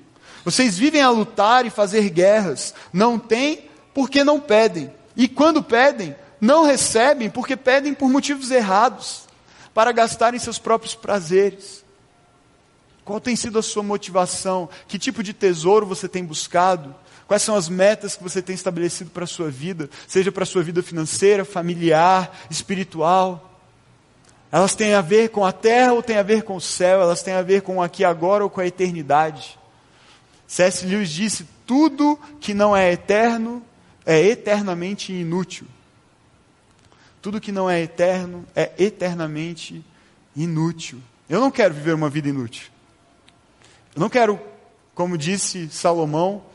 Vocês 0.44 0.76
vivem 0.76 1.02
a 1.02 1.10
lutar 1.10 1.68
e 1.68 1.70
fazer 1.70 2.10
guerras, 2.10 2.74
não 2.92 3.20
têm 3.20 3.70
porque 3.94 4.24
não 4.24 4.40
pedem, 4.40 4.92
e 5.16 5.28
quando 5.28 5.64
pedem, 5.64 6.16
não 6.46 6.64
recebem 6.64 7.30
porque 7.30 7.58
pedem 7.58 7.94
por 7.94 8.10
motivos 8.10 8.52
errados, 8.52 9.26
para 9.74 9.92
gastarem 9.92 10.40
seus 10.40 10.58
próprios 10.58 10.96
prazeres. 10.96 11.84
Qual 13.04 13.20
tem 13.20 13.36
sido 13.36 13.60
a 13.60 13.64
sua 13.64 13.84
motivação? 13.84 14.70
Que 14.88 14.98
tipo 14.98 15.22
de 15.22 15.34
tesouro 15.34 15.86
você 15.86 16.08
tem 16.08 16.24
buscado? 16.24 16.96
Quais 17.28 17.42
são 17.42 17.56
as 17.56 17.68
metas 17.68 18.16
que 18.16 18.24
você 18.24 18.42
tem 18.42 18.56
estabelecido 18.56 19.10
para 19.10 19.24
a 19.24 19.28
sua 19.28 19.50
vida, 19.50 19.90
seja 20.08 20.32
para 20.32 20.44
a 20.44 20.46
sua 20.46 20.64
vida 20.64 20.82
financeira, 20.82 21.44
familiar, 21.44 22.46
espiritual? 22.50 23.52
Elas 24.52 24.76
têm 24.76 24.94
a 24.94 25.02
ver 25.02 25.30
com 25.30 25.44
a 25.44 25.52
terra 25.52 25.94
ou 25.94 26.04
têm 26.04 26.18
a 26.18 26.24
ver 26.24 26.44
com 26.44 26.56
o 26.56 26.62
céu? 26.62 27.02
Elas 27.02 27.22
têm 27.22 27.34
a 27.34 27.42
ver 27.42 27.62
com 27.62 27.82
aqui 27.82 28.06
agora 28.06 28.44
ou 28.44 28.50
com 28.50 28.62
a 28.62 28.68
eternidade? 28.68 29.60
C.S. 30.48 30.86
Lewis 30.86 31.10
disse: 31.10 31.48
tudo 31.66 32.18
que 32.40 32.54
não 32.54 32.78
é 32.78 32.94
eterno 32.94 33.62
é 34.06 34.22
eternamente 34.22 35.12
inútil. 35.12 35.68
Tudo 37.26 37.42
que 37.42 37.52
não 37.52 37.68
é 37.68 37.82
eterno 37.82 38.46
é 38.56 38.72
eternamente 38.78 39.84
inútil. 40.36 41.02
Eu 41.28 41.40
não 41.40 41.50
quero 41.50 41.74
viver 41.74 41.96
uma 41.96 42.08
vida 42.08 42.30
inútil. 42.30 42.70
Eu 43.96 44.00
não 44.00 44.10
quero, 44.10 44.40
como 44.94 45.18
disse 45.18 45.68
Salomão, 45.70 46.46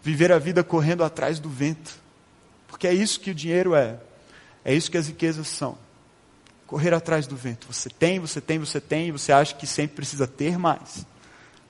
viver 0.00 0.30
a 0.30 0.38
vida 0.38 0.62
correndo 0.62 1.02
atrás 1.02 1.40
do 1.40 1.48
vento. 1.48 1.98
Porque 2.68 2.86
é 2.86 2.94
isso 2.94 3.18
que 3.18 3.32
o 3.32 3.34
dinheiro 3.34 3.74
é. 3.74 3.98
É 4.64 4.72
isso 4.72 4.88
que 4.88 4.96
as 4.96 5.08
riquezas 5.08 5.48
são. 5.48 5.76
Correr 6.64 6.94
atrás 6.94 7.26
do 7.26 7.34
vento. 7.34 7.66
Você 7.68 7.90
tem, 7.90 8.20
você 8.20 8.40
tem, 8.40 8.56
você 8.56 8.80
tem, 8.80 9.08
e 9.08 9.10
você 9.10 9.32
acha 9.32 9.56
que 9.56 9.66
sempre 9.66 9.96
precisa 9.96 10.28
ter 10.28 10.56
mais 10.56 11.04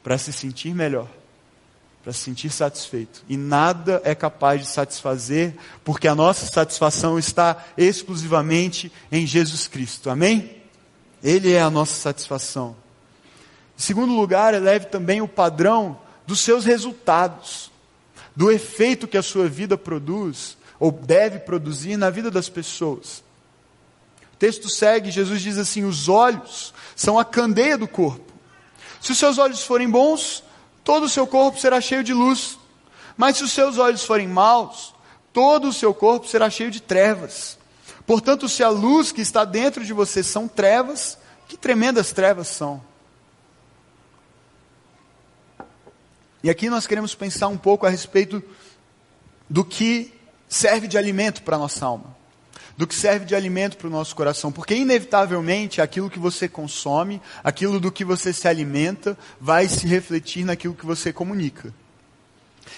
para 0.03 0.19
se 0.19 0.35
sentir 0.35 0.75
melhor, 0.75 1.09
para 2.03 2.13
se 2.13 2.21
sentir 2.21 2.51
satisfeito. 2.51 3.23
E 3.29 3.37
nada 3.37 4.01
é 4.05 4.15
capaz 4.15 4.63
de 4.63 4.69
satisfazer, 4.69 5.55
porque 5.85 6.09
a 6.09 6.15
nossa 6.15 6.47
satisfação 6.47 7.19
está 7.19 7.65
exclusivamente 7.77 8.91
em 9.13 9.27
Jesus 9.27 9.69
Cristo. 9.69 10.09
Amém? 10.09 10.57
Ele 11.23 11.53
é 11.53 11.61
a 11.61 11.71
nossa 11.71 11.95
satisfação. 11.95 12.75
Em 13.79 13.83
segundo 13.83 14.15
lugar, 14.15 14.55
eleve 14.55 14.87
também 14.87 15.21
o 15.21 15.29
padrão 15.29 15.99
dos 16.27 16.41
seus 16.41 16.65
resultados 16.65 17.71
do 18.35 18.51
efeito 18.51 19.09
que 19.09 19.19
a 19.19 19.23
sua 19.23 19.49
vida 19.49 19.77
produz, 19.77 20.57
ou 20.79 20.91
deve 20.91 21.41
produzir 21.41 21.97
na 21.99 22.09
vida 22.09 22.31
das 22.31 22.49
pessoas. 22.49 23.23
O 24.33 24.37
texto 24.39 24.69
segue, 24.71 25.11
Jesus 25.11 25.43
diz 25.43 25.59
assim: 25.59 25.85
os 25.85 26.09
olhos 26.09 26.73
são 26.97 27.19
a 27.19 27.25
candeia 27.25 27.77
do 27.77 27.87
corpo. 27.87 28.33
Se 29.01 29.13
os 29.13 29.19
seus 29.19 29.37
olhos 29.37 29.63
forem 29.63 29.91
bons, 29.91 30.43
todo 30.85 31.05
o 31.05 31.09
seu 31.09 31.27
corpo 31.27 31.59
será 31.59 31.81
cheio 31.81 32.05
de 32.05 32.13
luz. 32.13 32.59
Mas 33.17 33.37
se 33.37 33.45
os 33.45 33.53
seus 33.53 33.79
olhos 33.79 34.05
forem 34.05 34.27
maus, 34.27 34.95
todo 35.33 35.69
o 35.69 35.73
seu 35.73 35.93
corpo 35.93 36.27
será 36.27 36.49
cheio 36.49 36.71
de 36.71 36.81
trevas. 36.81 37.59
Portanto, 38.07 38.49
se 38.49 38.63
a 38.63 38.69
luz 38.69 39.13
que 39.13 39.21
está 39.21 39.45
dentro 39.45 39.85
de 39.85 39.93
você 39.93 40.23
são 40.23 40.49
trevas, 40.49 41.19
que 41.47 41.57
tremendas 41.57 42.13
trevas 42.13 42.49
são. 42.49 42.83
E 46.43 46.49
aqui 46.49 46.71
nós 46.71 46.87
queremos 46.87 47.15
pensar 47.15 47.49
um 47.49 47.59
pouco 47.59 47.87
a 47.87 47.91
respeito 47.91 48.43
do 49.49 49.65
que 49.65 50.13
serve 50.49 50.89
de 50.89 50.97
alimento 50.97 51.43
para 51.43 51.57
a 51.57 51.59
nossa 51.59 51.85
alma, 51.85 52.17
do 52.77 52.87
que 52.87 52.95
serve 52.95 53.25
de 53.25 53.35
alimento 53.35 53.77
para 53.77 53.87
o 53.87 53.91
nosso 53.91 54.15
coração, 54.15 54.51
porque 54.51 54.75
inevitavelmente 54.75 55.81
aquilo 55.81 56.11
que 56.11 56.19
você 56.19 56.49
consome, 56.49 57.21
aquilo 57.43 57.79
do 57.79 57.93
que 57.93 58.05
você 58.05 58.33
se 58.33 58.49
alimenta, 58.49 59.17
vai 59.41 59.69
se 59.69 59.87
refletir 59.87 60.45
naquilo 60.45 60.75
que 60.75 60.87
você 60.87 61.13
comunica. 61.13 61.73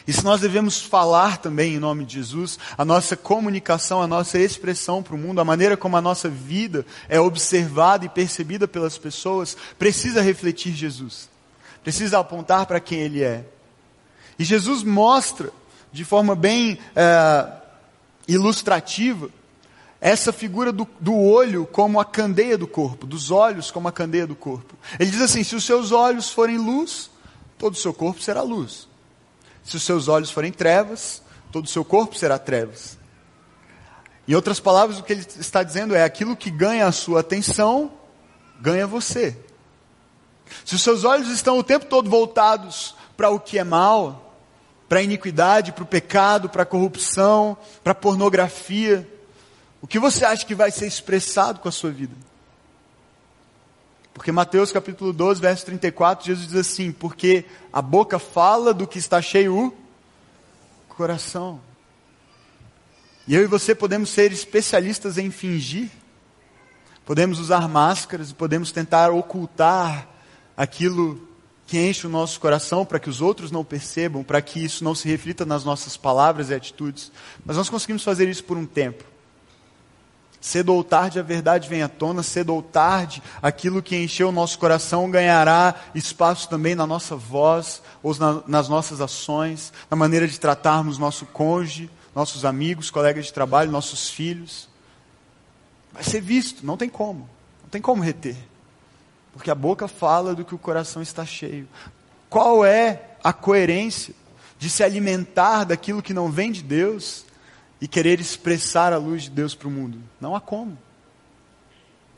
E 0.07 0.13
se 0.13 0.25
nós 0.25 0.41
devemos 0.41 0.81
falar 0.81 1.37
também 1.37 1.75
em 1.75 1.79
nome 1.79 2.05
de 2.05 2.15
Jesus, 2.15 2.59
a 2.77 2.85
nossa 2.85 3.17
comunicação, 3.17 4.03
a 4.03 4.07
nossa 4.07 4.39
expressão 4.39 5.03
para 5.03 5.15
o 5.15 5.19
mundo, 5.19 5.41
a 5.41 5.45
maneira 5.45 5.77
como 5.77 5.97
a 5.97 6.01
nossa 6.01 6.29
vida 6.29 6.85
é 7.09 7.21
observada 7.21 8.05
e 8.05 8.09
percebida 8.09 8.67
pelas 8.67 8.97
pessoas, 8.99 9.57
precisa 9.79 10.23
refletir 10.23 10.73
Jesus 10.73 11.31
precisa 11.83 12.19
apontar 12.19 12.67
para 12.67 12.81
quem 12.81 13.01
ele 13.01 13.23
é. 13.23 13.45
E 14.39 14.45
Jesus 14.45 14.83
mostra, 14.83 15.51
de 15.93 16.05
forma 16.05 16.35
bem 16.35 16.79
é, 16.95 17.53
ilustrativa, 18.27 19.29
essa 20.05 20.33
figura 20.33 20.73
do, 20.73 20.85
do, 20.99 21.17
olho 21.17 21.65
como 21.65 22.01
a 22.01 22.05
candeia 22.05 22.59
do 22.59 22.67
corpo, 22.67 23.07
dos 23.07 23.31
olhos 23.31 23.71
como 23.71 23.87
a 23.87 23.93
candeia 23.93 24.27
do 24.27 24.35
corpo. 24.35 24.75
Ele 24.99 25.09
diz 25.13 25.21
assim: 25.21 25.45
se 25.45 25.55
os 25.55 25.63
seus 25.63 25.93
olhos 25.93 26.29
forem 26.29 26.59
luz, 26.59 27.09
todo 27.57 27.75
o 27.75 27.77
seu 27.77 27.95
corpo 27.95 28.21
será 28.21 28.43
luz. 28.43 28.89
Se 29.63 29.77
os 29.77 29.85
seus 29.85 30.09
olhos 30.09 30.29
forem 30.29 30.51
trevas, 30.51 31.23
todo 31.53 31.67
o 31.67 31.69
seu 31.69 31.85
corpo 31.85 32.17
será 32.17 32.37
trevas. 32.37 32.99
Em 34.27 34.35
outras 34.35 34.59
palavras, 34.59 34.99
o 34.99 35.05
que 35.05 35.13
ele 35.13 35.25
está 35.39 35.63
dizendo 35.63 35.95
é: 35.95 36.03
aquilo 36.03 36.37
que 36.37 36.51
ganha 36.51 36.89
a 36.89 36.93
sua 36.93 37.21
atenção, 37.21 37.93
ganha 38.61 38.89
você. 38.89 39.39
Se 40.65 40.75
os 40.75 40.83
seus 40.83 41.05
olhos 41.05 41.29
estão 41.29 41.57
o 41.61 41.63
tempo 41.63 41.87
todo 41.87 42.11
voltados 42.11 42.97
para 43.17 43.31
o 43.31 43.39
que 43.39 43.57
é 43.57 43.63
mal, 43.63 44.37
para 44.89 44.99
a 44.99 45.03
iniquidade, 45.03 45.71
para 45.71 45.85
o 45.85 45.87
pecado, 45.87 46.49
para 46.49 46.65
a 46.65 46.67
corrupção, 46.67 47.57
para 47.85 47.93
a 47.93 47.95
pornografia, 47.95 49.09
o 49.83 49.87
que 49.87 49.99
você 49.99 50.25
acha 50.25 50.47
que 50.47 50.55
vai 50.55 50.71
ser 50.71 50.87
expressado 50.87 51.59
com 51.59 51.69
a 51.69 51.73
sua 51.73 51.91
vida? 51.91 52.15
Porque 54.15 54.31
Mateus 54.31 54.71
capítulo 54.71 55.13
12, 55.13 55.41
verso 55.41 55.67
34, 55.67 56.25
Jesus 56.25 56.47
diz 56.47 56.57
assim: 56.57 56.93
Porque 56.93 57.45
a 57.73 57.83
boca 57.83 58.19
fala 58.19 58.73
do 58.73 58.87
que 58.87 58.99
está 58.99 59.21
cheio 59.21 59.57
o 59.57 60.95
coração. 60.95 61.61
E 63.27 63.35
eu 63.35 63.43
e 63.43 63.47
você 63.47 63.75
podemos 63.75 64.11
ser 64.11 64.33
especialistas 64.33 65.19
em 65.19 65.31
fingir, 65.31 65.91
podemos 67.05 67.41
usar 67.41 67.69
máscaras 67.69 68.31
e 68.31 68.35
podemos 68.35 68.71
tentar 68.71 69.11
ocultar 69.11 70.09
aquilo 70.57 71.29
que 71.67 71.79
enche 71.79 72.07
o 72.07 72.11
nosso 72.11 72.39
coração 72.39 72.85
para 72.85 73.01
que 73.01 73.09
os 73.09 73.21
outros 73.21 73.51
não 73.51 73.65
percebam, 73.65 74.23
para 74.23 74.43
que 74.43 74.63
isso 74.63 74.85
não 74.85 74.95
se 74.95 75.09
reflita 75.09 75.45
nas 75.45 75.65
nossas 75.65 75.97
palavras 75.97 76.51
e 76.51 76.55
atitudes. 76.55 77.11
Mas 77.45 77.57
nós 77.57 77.69
conseguimos 77.69 78.05
fazer 78.05 78.29
isso 78.29 78.45
por 78.45 78.57
um 78.57 78.67
tempo. 78.67 79.12
Cedo 80.43 80.75
ou 80.75 80.83
tarde 80.83 81.21
a 81.21 81.23
verdade 81.23 81.69
vem 81.69 81.83
à 81.83 81.89
tona, 81.89 82.21
cedo 82.21 82.53
ou 82.53 82.61
tarde 82.61 83.23
aquilo 83.41 83.81
que 83.81 83.97
encheu 83.97 84.31
o 84.31 84.33
nosso 84.33 84.59
coração 84.59 85.09
ganhará 85.09 85.73
espaço 85.95 86.49
também 86.49 86.75
na 86.75 86.85
nossa 86.85 87.15
voz, 87.15 87.81
ou 88.03 88.13
na, 88.17 88.43
nas 88.49 88.69
nossas 88.69 89.01
ações, 89.01 89.73
na 89.89 89.97
maneira 89.97 90.27
de 90.27 90.41
tratarmos 90.41 90.99
nosso 90.99 91.27
cônjuge, 91.27 91.89
nossos 92.13 92.45
amigos, 92.45 92.91
colegas 92.91 93.27
de 93.27 93.33
trabalho, 93.33 93.71
nossos 93.71 94.11
filhos. 94.11 94.69
Vai 95.93 96.03
ser 96.03 96.21
visto, 96.21 96.67
não 96.67 96.77
tem 96.77 96.89
como, 96.89 97.31
não 97.63 97.71
tem 97.71 97.81
como 97.81 98.03
reter. 98.03 98.37
Porque 99.33 99.51
a 99.51 99.55
boca 99.55 99.87
fala 99.87 100.35
do 100.35 100.45
que 100.45 100.57
o 100.57 100.59
coração 100.59 101.01
está 101.01 101.25
cheio. 101.25 101.69
Qual 102.29 102.65
é 102.65 103.11
a 103.23 103.33
coerência 103.33 104.13
de 104.59 104.69
se 104.69 104.83
alimentar 104.83 105.63
daquilo 105.63 106.03
que 106.03 106.13
não 106.13 106.33
vem 106.33 106.51
de 106.51 106.65
Deus 106.65 107.25
e 107.83 107.89
querer 107.89 108.21
expressar 108.21 108.93
a 108.93 108.97
luz 108.97 109.25
de 109.25 109.31
Deus 109.31 109.57
para 109.57 109.67
o 109.67 109.71
mundo. 109.71 109.99
Não 110.21 110.37
há 110.37 110.41
como. 110.41 110.79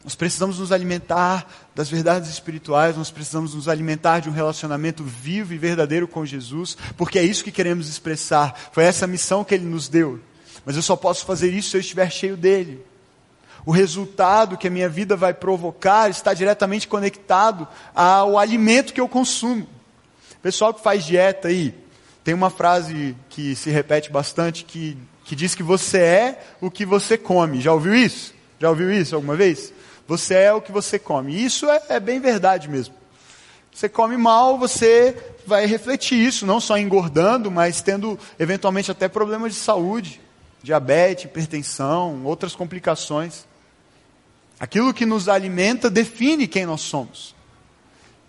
Nós 0.04 0.14
precisamos 0.14 0.58
nos 0.58 0.70
alimentar 0.70 1.46
das 1.74 1.88
verdades 1.88 2.28
espirituais, 2.28 2.98
nós 2.98 3.10
precisamos 3.10 3.54
nos 3.54 3.66
alimentar 3.66 4.20
de 4.20 4.28
um 4.28 4.32
relacionamento 4.32 5.02
vivo 5.02 5.54
e 5.54 5.58
verdadeiro 5.58 6.06
com 6.06 6.26
Jesus, 6.26 6.76
porque 6.98 7.18
é 7.18 7.22
isso 7.22 7.42
que 7.42 7.50
queremos 7.50 7.88
expressar. 7.88 8.54
Foi 8.72 8.84
essa 8.84 9.06
missão 9.06 9.42
que 9.42 9.54
Ele 9.54 9.64
nos 9.64 9.88
deu. 9.88 10.20
Mas 10.66 10.76
eu 10.76 10.82
só 10.82 10.96
posso 10.96 11.24
fazer 11.24 11.50
isso 11.50 11.70
se 11.70 11.78
eu 11.78 11.80
estiver 11.80 12.10
cheio 12.10 12.36
dele. 12.36 12.84
O 13.64 13.72
resultado 13.72 14.58
que 14.58 14.68
a 14.68 14.70
minha 14.70 14.90
vida 14.90 15.16
vai 15.16 15.32
provocar 15.32 16.10
está 16.10 16.34
diretamente 16.34 16.86
conectado 16.86 17.66
ao 17.94 18.38
alimento 18.38 18.92
que 18.92 19.00
eu 19.00 19.08
consumo. 19.08 19.66
Pessoal 20.42 20.74
que 20.74 20.82
faz 20.82 21.04
dieta 21.04 21.48
aí, 21.48 21.74
tem 22.22 22.34
uma 22.34 22.50
frase 22.50 23.16
que 23.30 23.56
se 23.56 23.70
repete 23.70 24.12
bastante 24.12 24.62
que, 24.62 24.98
que 25.24 25.34
diz 25.34 25.54
que 25.54 25.62
você 25.62 25.98
é 25.98 26.44
o 26.60 26.70
que 26.70 26.84
você 26.84 27.16
come. 27.16 27.60
Já 27.60 27.72
ouviu 27.72 27.94
isso? 27.94 28.34
Já 28.60 28.68
ouviu 28.68 28.92
isso 28.92 29.14
alguma 29.14 29.34
vez? 29.34 29.72
Você 30.06 30.34
é 30.34 30.52
o 30.52 30.60
que 30.60 30.70
você 30.70 30.98
come. 30.98 31.42
Isso 31.42 31.68
é, 31.68 31.82
é 31.88 32.00
bem 32.00 32.20
verdade 32.20 32.68
mesmo. 32.68 32.94
Você 33.72 33.88
come 33.88 34.16
mal, 34.16 34.58
você 34.58 35.16
vai 35.46 35.66
refletir 35.66 36.16
isso, 36.16 36.46
não 36.46 36.60
só 36.60 36.78
engordando, 36.78 37.50
mas 37.50 37.82
tendo 37.82 38.18
eventualmente 38.38 38.90
até 38.90 39.08
problemas 39.08 39.52
de 39.52 39.58
saúde, 39.58 40.20
diabetes, 40.62 41.24
hipertensão, 41.24 42.22
outras 42.24 42.54
complicações. 42.54 43.46
Aquilo 44.60 44.94
que 44.94 45.04
nos 45.04 45.28
alimenta 45.28 45.90
define 45.90 46.46
quem 46.46 46.66
nós 46.66 46.82
somos. 46.82 47.34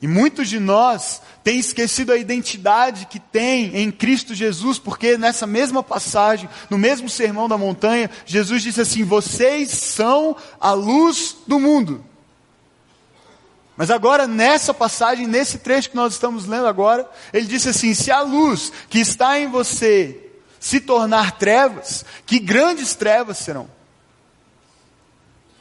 E 0.05 0.07
muitos 0.07 0.49
de 0.49 0.59
nós 0.59 1.19
têm 1.43 1.57
esquecido 1.57 2.13
a 2.13 2.15
identidade 2.15 3.07
que 3.07 3.19
tem 3.19 3.75
em 3.75 3.89
Cristo 3.89 4.35
Jesus, 4.35 4.77
porque 4.77 5.17
nessa 5.17 5.47
mesma 5.47 5.81
passagem, 5.81 6.47
no 6.69 6.77
mesmo 6.77 7.09
sermão 7.09 7.49
da 7.49 7.57
montanha, 7.57 8.07
Jesus 8.23 8.61
disse 8.61 8.79
assim: 8.79 9.03
Vocês 9.03 9.71
são 9.71 10.37
a 10.61 10.73
luz 10.73 11.37
do 11.47 11.59
mundo. 11.59 12.05
Mas 13.75 13.89
agora, 13.89 14.27
nessa 14.27 14.75
passagem, 14.75 15.25
nesse 15.25 15.57
trecho 15.57 15.89
que 15.89 15.95
nós 15.95 16.13
estamos 16.13 16.45
lendo 16.45 16.67
agora, 16.67 17.09
ele 17.33 17.47
disse 17.47 17.69
assim: 17.69 17.95
Se 17.95 18.11
a 18.11 18.21
luz 18.21 18.71
que 18.87 18.99
está 18.99 19.39
em 19.39 19.47
você 19.47 20.21
se 20.59 20.79
tornar 20.79 21.39
trevas, 21.39 22.05
que 22.27 22.37
grandes 22.37 22.93
trevas 22.93 23.39
serão. 23.39 23.67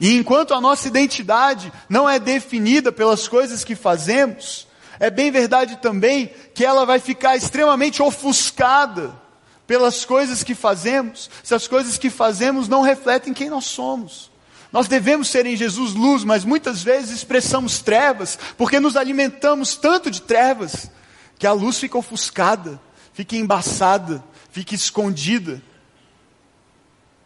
E 0.05 0.19
enquanto 0.19 0.53
a 0.53 0.61
nossa 0.61 0.87
identidade 0.87 1.73
não 1.89 2.07
é 2.07 2.19
definida 2.19 2.93
pelas 2.93 3.27
coisas 3.27 3.65
que 3.65 3.75
fazemos, 3.75 4.69
é 5.01 5.09
bem 5.09 5.31
verdade 5.31 5.79
também 5.79 6.31
que 6.55 6.63
ela 6.63 6.85
vai 6.85 6.99
ficar 6.99 7.39
extremamente 7.39 8.03
ofuscada 8.03 9.19
pelas 9.67 10.05
coisas 10.05 10.45
que 10.45 10.55
fazemos, 10.55 11.31
se 11.43 11.55
as 11.55 11.67
coisas 11.67 11.97
que 11.97 12.11
fazemos 12.11 12.69
não 12.69 12.83
refletem 12.83 13.33
quem 13.33 13.49
nós 13.49 13.65
somos. 13.65 14.31
Nós 14.71 14.89
devemos 14.89 15.29
ser 15.29 15.47
em 15.47 15.57
Jesus 15.57 15.95
luz, 15.95 16.23
mas 16.23 16.45
muitas 16.45 16.83
vezes 16.83 17.11
expressamos 17.11 17.81
trevas, 17.81 18.39
porque 18.59 18.79
nos 18.79 18.99
alimentamos 18.99 19.75
tanto 19.75 20.11
de 20.11 20.21
trevas, 20.21 20.91
que 21.39 21.47
a 21.47 21.53
luz 21.53 21.79
fica 21.79 21.97
ofuscada, 21.97 22.79
fica 23.15 23.37
embaçada, 23.37 24.23
fica 24.51 24.75
escondida. 24.75 25.63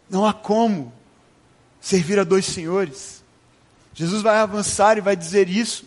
Não 0.09 0.25
há 0.25 0.31
como 0.31 0.97
servir 1.79 2.19
a 2.19 2.23
dois 2.23 2.45
senhores. 2.45 3.23
Jesus 3.93 4.21
vai 4.21 4.37
avançar 4.37 4.97
e 4.97 5.01
vai 5.01 5.15
dizer 5.15 5.49
isso. 5.49 5.85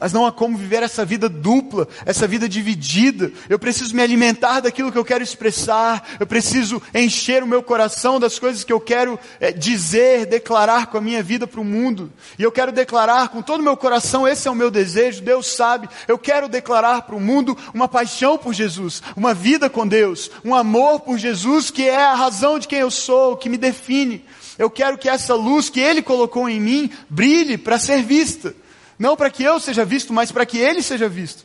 Mas 0.00 0.14
não 0.14 0.24
há 0.24 0.32
como 0.32 0.56
viver 0.56 0.82
essa 0.82 1.04
vida 1.04 1.28
dupla, 1.28 1.86
essa 2.06 2.26
vida 2.26 2.48
dividida. 2.48 3.30
Eu 3.50 3.58
preciso 3.58 3.94
me 3.94 4.02
alimentar 4.02 4.60
daquilo 4.60 4.90
que 4.90 4.96
eu 4.96 5.04
quero 5.04 5.22
expressar. 5.22 6.16
Eu 6.18 6.26
preciso 6.26 6.80
encher 6.94 7.42
o 7.42 7.46
meu 7.46 7.62
coração 7.62 8.18
das 8.18 8.38
coisas 8.38 8.64
que 8.64 8.72
eu 8.72 8.80
quero 8.80 9.20
é, 9.38 9.52
dizer, 9.52 10.24
declarar 10.24 10.86
com 10.86 10.96
a 10.96 11.02
minha 11.02 11.22
vida 11.22 11.46
para 11.46 11.60
o 11.60 11.64
mundo. 11.64 12.10
E 12.38 12.42
eu 12.42 12.50
quero 12.50 12.72
declarar 12.72 13.28
com 13.28 13.42
todo 13.42 13.60
o 13.60 13.62
meu 13.64 13.76
coração, 13.76 14.26
esse 14.26 14.48
é 14.48 14.50
o 14.50 14.54
meu 14.54 14.70
desejo, 14.70 15.20
Deus 15.20 15.48
sabe. 15.48 15.86
Eu 16.08 16.16
quero 16.16 16.48
declarar 16.48 17.02
para 17.02 17.14
o 17.14 17.20
mundo 17.20 17.56
uma 17.74 17.86
paixão 17.86 18.38
por 18.38 18.54
Jesus, 18.54 19.02
uma 19.14 19.34
vida 19.34 19.68
com 19.68 19.86
Deus, 19.86 20.30
um 20.42 20.54
amor 20.54 21.00
por 21.00 21.18
Jesus 21.18 21.70
que 21.70 21.86
é 21.86 22.02
a 22.06 22.14
razão 22.14 22.58
de 22.58 22.66
quem 22.66 22.78
eu 22.78 22.90
sou, 22.90 23.36
que 23.36 23.50
me 23.50 23.58
define. 23.58 24.24
Eu 24.58 24.70
quero 24.70 24.98
que 24.98 25.08
essa 25.08 25.34
luz 25.34 25.70
que 25.70 25.80
Ele 25.80 26.02
colocou 26.02 26.48
em 26.48 26.60
mim 26.60 26.90
brilhe 27.08 27.56
para 27.56 27.78
ser 27.78 28.02
vista. 28.02 28.54
Não 28.98 29.16
para 29.16 29.30
que 29.30 29.42
eu 29.42 29.58
seja 29.58 29.84
visto, 29.84 30.12
mas 30.12 30.30
para 30.30 30.44
que 30.44 30.58
Ele 30.58 30.82
seja 30.82 31.08
visto. 31.08 31.44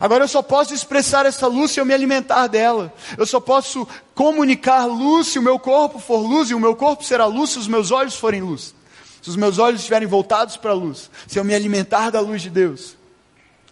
Agora 0.00 0.24
eu 0.24 0.28
só 0.28 0.42
posso 0.42 0.72
expressar 0.72 1.26
essa 1.26 1.46
luz 1.46 1.72
se 1.72 1.80
eu 1.80 1.84
me 1.84 1.92
alimentar 1.92 2.46
dela. 2.46 2.92
Eu 3.16 3.26
só 3.26 3.40
posso 3.40 3.86
comunicar 4.14 4.86
luz 4.86 5.28
se 5.28 5.38
o 5.38 5.42
meu 5.42 5.58
corpo 5.58 5.98
for 5.98 6.18
luz, 6.18 6.50
e 6.50 6.54
o 6.54 6.60
meu 6.60 6.76
corpo 6.76 7.04
será 7.04 7.26
luz 7.26 7.50
se 7.50 7.58
os 7.58 7.68
meus 7.68 7.90
olhos 7.90 8.14
forem 8.14 8.40
luz. 8.40 8.74
Se 9.20 9.28
os 9.28 9.36
meus 9.36 9.58
olhos 9.58 9.80
estiverem 9.80 10.06
voltados 10.06 10.56
para 10.56 10.70
a 10.70 10.74
luz. 10.74 11.10
Se 11.26 11.38
eu 11.38 11.44
me 11.44 11.54
alimentar 11.54 12.10
da 12.10 12.20
luz 12.20 12.40
de 12.40 12.50
Deus. 12.50 12.96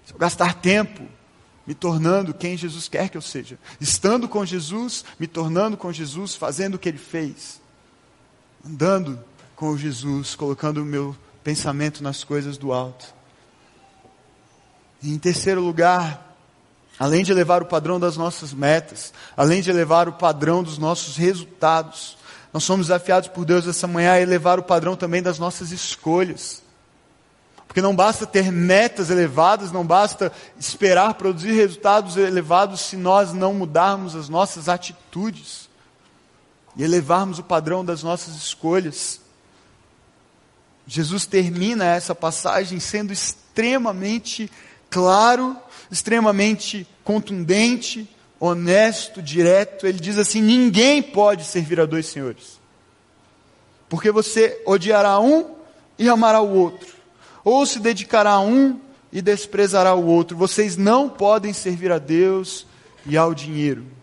Se 0.05 0.13
eu 0.13 0.19
gastar 0.19 0.55
tempo 0.55 1.03
me 1.67 1.75
tornando 1.75 2.35
quem 2.35 2.57
Jesus 2.57 2.89
quer 2.89 3.09
que 3.09 3.17
eu 3.17 3.23
seja. 3.23 3.59
Estando 3.81 4.29
com 4.29 4.45
Jesus, 4.45 5.05
me 5.19 5.27
tornando 5.27 5.77
com 5.77 5.93
Jesus, 5.93 6.35
fazendo 6.35 6.75
o 6.75 6.79
que 6.79 6.89
Ele 6.89 6.99
fez 6.99 7.65
andando 8.67 9.19
com 9.55 9.77
Jesus, 9.77 10.35
colocando 10.35 10.83
o 10.83 10.85
meu 10.85 11.17
pensamento 11.45 12.03
nas 12.03 12.25
coisas 12.25 12.59
do 12.59 12.73
alto. 12.73 13.15
E 15.01 15.13
em 15.13 15.19
terceiro 15.19 15.61
lugar, 15.61 16.37
além 16.99 17.23
de 17.23 17.31
elevar 17.31 17.63
o 17.63 17.67
padrão 17.67 18.01
das 18.01 18.17
nossas 18.17 18.53
metas, 18.53 19.15
além 19.37 19.63
de 19.63 19.71
elevar 19.71 20.09
o 20.09 20.15
padrão 20.15 20.65
dos 20.65 20.79
nossos 20.79 21.17
resultados, 21.17 22.19
nós 22.53 22.65
somos 22.65 22.89
desafiados 22.89 23.29
por 23.29 23.45
Deus 23.45 23.69
essa 23.69 23.87
manhã 23.87 24.13
a 24.13 24.21
elevar 24.21 24.59
o 24.59 24.65
padrão 24.65 24.97
também 24.97 25.23
das 25.23 25.39
nossas 25.39 25.71
escolhas. 25.71 26.63
Porque 27.69 27.83
não 27.83 27.95
basta 27.95 28.27
ter 28.27 28.51
metas 28.51 29.11
elevadas, 29.11 29.71
não 29.71 29.87
basta 29.87 30.33
esperar 30.59 31.15
produzir 31.15 31.53
resultados 31.53 32.17
elevados 32.17 32.81
se 32.81 32.97
nós 32.97 33.33
não 33.33 33.55
mudarmos 33.55 34.17
as 34.17 34.29
nossas 34.29 34.69
atitudes 34.69 35.66
e 36.77 36.85
elevarmos 36.85 37.39
o 37.39 37.45
padrão 37.45 37.85
das 37.85 38.03
nossas 38.03 38.37
escolhas. 38.37 39.21
Jesus 40.87 41.27
termina 41.27 41.85
essa 41.85 42.15
passagem 42.15 42.79
sendo 42.79 43.13
extremamente 43.13 44.51
claro, 44.89 45.57
extremamente 45.91 46.87
contundente, 47.03 48.09
honesto, 48.39 49.23
direto. 49.23 49.87
Ele 49.87 49.99
diz 49.99 50.19
assim: 50.19 50.41
ninguém 50.41 51.03
pode 51.03 51.45
servir 51.45 51.81
a 51.81 51.87
dois 51.87 52.07
senhores, 52.07 52.61
porque 53.89 54.11
você 54.11 54.63
odiará 54.67 55.19
um 55.19 55.57
e 55.99 56.09
amará 56.09 56.41
o 56.41 56.55
outro, 56.55 56.95
ou 57.43 57.65
se 57.65 57.81
dedicará 57.81 58.33
a 58.33 58.41
um 58.41 58.79
e 59.11 59.23
desprezará 59.23 59.95
o 59.95 60.07
outro. 60.07 60.37
Vocês 60.37 60.77
não 60.77 61.09
podem 61.09 61.53
servir 61.53 61.91
a 61.91 61.99
Deus 61.99 62.67
e 63.07 63.17
ao 63.17 63.35
dinheiro. 63.35 63.97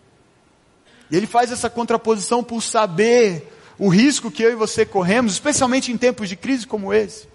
E 1.10 1.16
ele 1.16 1.26
faz 1.26 1.52
essa 1.52 1.68
contraposição 1.68 2.42
por 2.42 2.62
saber 2.62 3.50
o 3.78 3.88
risco 3.88 4.30
que 4.30 4.42
eu 4.42 4.52
e 4.52 4.54
você 4.54 4.86
corremos, 4.86 5.32
especialmente 5.32 5.90
em 5.90 5.96
tempos 5.96 6.28
de 6.28 6.36
crise 6.36 6.66
como 6.66 6.92
esse. 6.92 7.28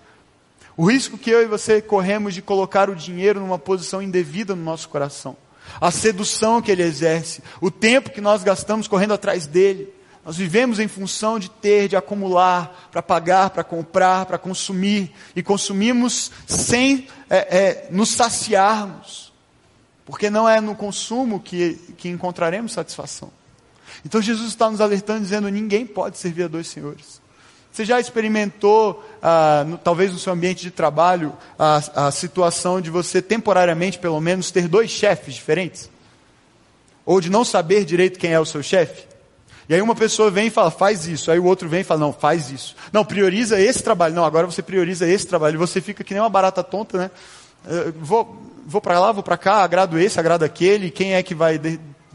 O 0.75 0.89
risco 0.89 1.17
que 1.17 1.29
eu 1.29 1.41
e 1.41 1.45
você 1.45 1.81
corremos 1.81 2.33
de 2.33 2.41
colocar 2.41 2.89
o 2.89 2.95
dinheiro 2.95 3.41
numa 3.41 3.59
posição 3.59 4.01
indevida 4.01 4.55
no 4.55 4.63
nosso 4.63 4.87
coração. 4.87 5.35
A 5.79 5.91
sedução 5.91 6.61
que 6.61 6.71
ele 6.71 6.83
exerce, 6.83 7.43
o 7.61 7.69
tempo 7.69 8.09
que 8.09 8.21
nós 8.21 8.43
gastamos 8.43 8.87
correndo 8.87 9.13
atrás 9.13 9.45
dele. 9.45 9.93
Nós 10.25 10.37
vivemos 10.37 10.79
em 10.79 10.87
função 10.87 11.39
de 11.39 11.49
ter, 11.49 11.87
de 11.87 11.95
acumular, 11.95 12.89
para 12.91 13.01
pagar, 13.01 13.49
para 13.49 13.63
comprar, 13.63 14.25
para 14.25 14.37
consumir. 14.37 15.11
E 15.35 15.43
consumimos 15.43 16.31
sem 16.47 17.07
é, 17.29 17.37
é, 17.37 17.87
nos 17.91 18.09
saciarmos. 18.09 19.33
Porque 20.05 20.29
não 20.29 20.47
é 20.47 20.61
no 20.61 20.75
consumo 20.75 21.39
que, 21.39 21.75
que 21.97 22.09
encontraremos 22.09 22.71
satisfação. 22.71 23.31
Então 24.05 24.21
Jesus 24.21 24.49
está 24.49 24.69
nos 24.69 24.81
alertando, 24.81 25.21
dizendo: 25.21 25.49
ninguém 25.49 25.85
pode 25.85 26.17
servir 26.17 26.43
a 26.43 26.47
dois 26.47 26.67
senhores. 26.67 27.19
Você 27.71 27.85
já 27.85 27.99
experimentou, 27.99 29.03
ah, 29.21 29.63
no, 29.65 29.77
talvez 29.77 30.11
no 30.11 30.19
seu 30.19 30.33
ambiente 30.33 30.61
de 30.61 30.71
trabalho, 30.71 31.33
a, 31.57 32.07
a 32.07 32.11
situação 32.11 32.81
de 32.81 32.89
você 32.89 33.21
temporariamente, 33.21 33.99
pelo 33.99 34.19
menos, 34.19 34.51
ter 34.51 34.67
dois 34.67 34.89
chefes 34.89 35.35
diferentes? 35.35 35.89
Ou 37.05 37.21
de 37.21 37.29
não 37.29 37.45
saber 37.45 37.85
direito 37.85 38.19
quem 38.19 38.33
é 38.33 38.39
o 38.39 38.45
seu 38.45 38.61
chefe? 38.63 39.07
E 39.67 39.73
aí 39.75 39.81
uma 39.83 39.95
pessoa 39.95 40.31
vem 40.31 40.47
e 40.47 40.49
fala, 40.49 40.71
faz 40.71 41.05
isso. 41.05 41.29
Aí 41.29 41.37
o 41.37 41.45
outro 41.45 41.69
vem 41.69 41.81
e 41.81 41.83
fala, 41.83 41.99
não, 41.99 42.11
faz 42.11 42.49
isso. 42.49 42.75
Não, 42.91 43.05
prioriza 43.05 43.59
esse 43.61 43.83
trabalho. 43.83 44.15
Não, 44.15 44.25
agora 44.25 44.47
você 44.47 44.63
prioriza 44.63 45.07
esse 45.07 45.27
trabalho. 45.27 45.53
E 45.53 45.57
você 45.57 45.79
fica 45.79 46.03
que 46.03 46.13
nem 46.13 46.21
uma 46.21 46.29
barata 46.29 46.63
tonta, 46.63 46.97
né? 46.97 47.11
Eu 47.67 47.93
vou, 47.93 48.41
vou 48.65 48.81
para 48.81 48.99
lá, 48.99 49.11
vou 49.11 49.21
para 49.21 49.37
cá, 49.37 49.57
agrado 49.57 49.99
esse, 49.99 50.19
agrado 50.19 50.41
aquele. 50.41 50.89
Quem 50.89 51.13
é 51.13 51.21
que 51.21 51.35
vai 51.35 51.59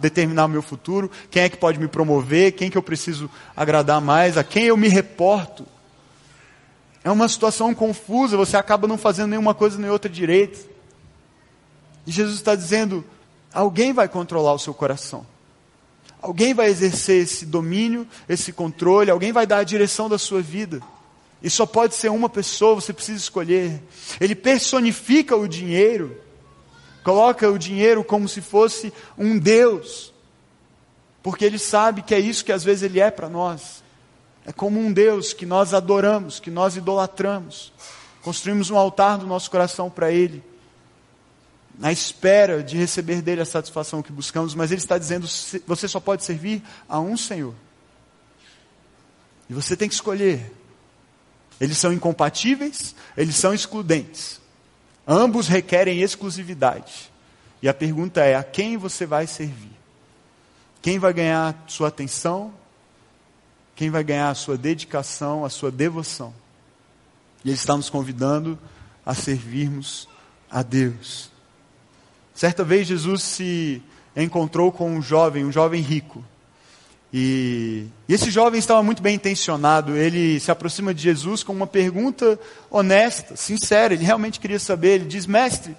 determinar 0.05 0.45
o 0.45 0.49
meu 0.49 0.61
futuro, 0.61 1.11
quem 1.31 1.43
é 1.43 1.49
que 1.49 1.57
pode 1.57 1.79
me 1.79 1.89
promover, 1.89 2.53
quem 2.53 2.71
que 2.71 2.77
eu 2.77 2.83
preciso 2.83 3.31
agradar 3.57 4.01
mais, 4.01 4.37
a 4.37 4.45
quem 4.45 4.65
eu 4.65 4.77
me 4.77 4.89
reporto. 4.89 5.67
É 7.03 7.11
uma 7.11 7.29
situação 7.29 7.75
confusa, 7.75 8.37
você 8.37 8.57
acaba 8.57 8.87
não 8.87 8.99
fazendo 8.99 9.31
nenhuma 9.31 9.55
coisa 9.55 9.79
nem 9.79 9.91
outra 9.91 10.11
direito. 10.11 10.69
E 12.07 12.13
Jesus 12.13 12.37
está 12.37 12.55
dizendo: 12.55 13.05
alguém 13.53 13.93
vai 13.93 14.09
controlar 14.09 14.53
o 14.53 14.59
seu 14.59 14.75
coração. 14.75 15.27
Alguém 16.21 16.55
vai 16.55 16.69
exercer 16.69 17.23
esse 17.23 17.45
domínio, 17.45 18.07
esse 18.29 18.53
controle, 18.53 19.11
alguém 19.11 19.33
vai 19.33 19.47
dar 19.47 19.59
a 19.59 19.65
direção 19.65 20.09
da 20.09 20.19
sua 20.19 20.41
vida. 20.41 20.81
E 21.43 21.51
só 21.51 21.67
pode 21.67 21.95
ser 21.95 22.11
uma 22.11 22.29
pessoa, 22.29 22.75
você 22.75 22.93
precisa 22.93 23.19
escolher. 23.19 23.83
Ele 24.19 24.35
personifica 24.35 25.37
o 25.37 25.47
dinheiro, 25.47 26.17
coloca 27.05 27.49
o 27.49 27.59
dinheiro 27.59 28.03
como 28.03 28.29
se 28.29 28.41
fosse 28.41 28.93
um 29.17 29.39
Deus, 29.39 30.13
porque 31.23 31.45
ele 31.45 31.59
sabe 31.59 32.03
que 32.03 32.15
é 32.15 32.19
isso 32.19 32.45
que 32.45 32.51
às 32.51 32.65
vezes 32.65 32.83
ele 32.83 32.99
é 32.99 33.11
para 33.11 33.29
nós. 33.29 33.85
É 34.45 34.53
como 34.53 34.81
um 34.81 34.93
Deus 34.93 35.33
que 35.33 35.47
nós 35.47 35.73
adoramos, 35.73 36.41
que 36.41 36.51
nós 36.51 36.77
idolatramos. 36.77 37.73
Construímos 38.23 38.71
um 38.71 38.77
altar 38.77 39.19
do 39.19 39.27
nosso 39.27 39.51
coração 39.51 39.89
para 39.89 40.11
ele 40.11 40.43
na 41.79 41.91
espera 41.91 42.63
de 42.63 42.77
receber 42.77 43.21
dele 43.21 43.41
a 43.41 43.45
satisfação 43.45 44.03
que 44.03 44.13
buscamos, 44.13 44.55
mas 44.55 44.71
ele 44.71 44.81
está 44.81 44.97
dizendo: 44.99 45.27
você 45.67 45.89
só 45.89 46.01
pode 46.01 46.25
servir 46.25 46.63
a 46.89 47.01
um 47.01 47.17
Senhor. 47.17 47.55
E 49.49 49.55
você 49.55 49.77
tem 49.77 49.89
que 49.89 49.95
escolher. 49.95 50.53
Eles 51.61 51.79
são 51.79 51.93
incompatíveis, 51.93 52.95
eles 53.17 53.37
são 53.37 53.55
excludentes. 53.55 54.41
Ambos 55.07 55.49
requerem 55.49 56.01
exclusividade. 56.01 57.13
E 57.63 57.69
a 57.69 57.75
pergunta 57.75 58.23
é: 58.23 58.35
a 58.35 58.43
quem 58.43 58.77
você 58.77 59.07
vai 59.07 59.27
servir? 59.27 59.73
Quem 60.81 60.99
vai 60.99 61.13
ganhar 61.13 61.65
sua 61.67 61.89
atenção? 61.89 62.53
Quem 63.75 63.91
vai 63.91 64.05
ganhar 64.05 64.31
a 64.31 64.35
sua 64.35 64.57
dedicação, 64.57 65.45
a 65.45 65.51
sua 65.51 65.71
devoção? 65.71 66.33
E 67.45 67.49
ele 67.49 67.57
está 67.57 67.77
nos 67.77 67.91
convidando 67.91 68.59
a 69.05 69.15
servirmos 69.15 70.09
a 70.51 70.63
Deus. 70.63 71.31
Certa 72.35 72.65
vez 72.65 72.87
Jesus 72.87 73.23
se 73.23 73.83
encontrou 74.17 74.71
com 74.73 74.91
um 74.91 75.03
jovem, 75.03 75.45
um 75.45 75.53
jovem 75.53 75.83
rico. 75.83 76.25
E, 77.17 77.87
e, 78.09 78.13
esse 78.13 78.29
jovem 78.29 78.59
estava 78.59 78.83
muito 78.83 79.01
bem 79.01 79.15
intencionado. 79.15 79.97
Ele 79.97 80.41
se 80.41 80.51
aproxima 80.51 80.93
de 80.93 81.01
Jesus 81.01 81.45
com 81.45 81.53
uma 81.53 81.67
pergunta 81.67 82.37
honesta, 82.69 83.37
sincera. 83.37 83.95
Ele 83.95 84.05
realmente 84.05 84.41
queria 84.41 84.59
saber. 84.59 84.97
Ele 84.97 85.05
diz: 85.05 85.25
Mestre, 85.25 85.77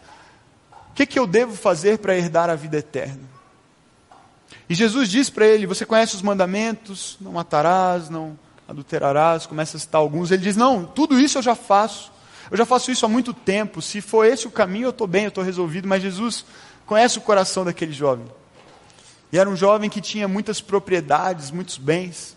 o 0.72 0.94
que, 0.96 1.06
que 1.06 1.20
eu 1.20 1.28
devo 1.28 1.54
fazer 1.54 1.98
para 1.98 2.16
herdar 2.16 2.50
a 2.50 2.56
vida 2.56 2.78
eterna? 2.78 3.20
E 4.70 4.74
Jesus 4.74 5.10
diz 5.10 5.30
para 5.30 5.46
ele: 5.46 5.68
Você 5.68 5.86
conhece 5.86 6.16
os 6.16 6.22
mandamentos? 6.22 7.18
Não 7.20 7.34
matarás, 7.34 8.10
não 8.10 8.40
adulterarás. 8.66 9.46
Começa 9.46 9.76
a 9.76 9.80
citar 9.82 10.00
alguns. 10.00 10.32
Ele 10.32 10.42
diz: 10.42 10.56
Não, 10.56 10.86
tudo 10.86 11.20
isso 11.20 11.38
eu 11.38 11.42
já 11.42 11.54
faço. 11.54 12.14
Eu 12.50 12.56
já 12.56 12.66
faço 12.66 12.92
isso 12.92 13.06
há 13.06 13.10
muito 13.10 13.34
tempo. 13.34 13.82
Se 13.82 14.00
for 14.00 14.26
esse 14.26 14.48
o 14.48 14.52
caminho, 14.52 14.86
eu 14.86 14.92
estou 14.92 15.06
bem, 15.06 15.24
eu 15.24 15.30
estou 15.30 15.44
resolvido. 15.44 15.86
Mas 15.86 16.02
Jesus 16.02 16.46
conhece 16.86 17.18
o 17.18 17.22
coração 17.22 17.66
daquele 17.66 17.92
jovem. 17.92 18.26
E 19.32 19.38
era 19.38 19.50
um 19.50 19.56
jovem 19.56 19.90
que 19.90 20.02
tinha 20.02 20.28
muitas 20.28 20.62
propriedades, 20.62 21.52
muitos 21.52 21.78
bens. 21.78 22.36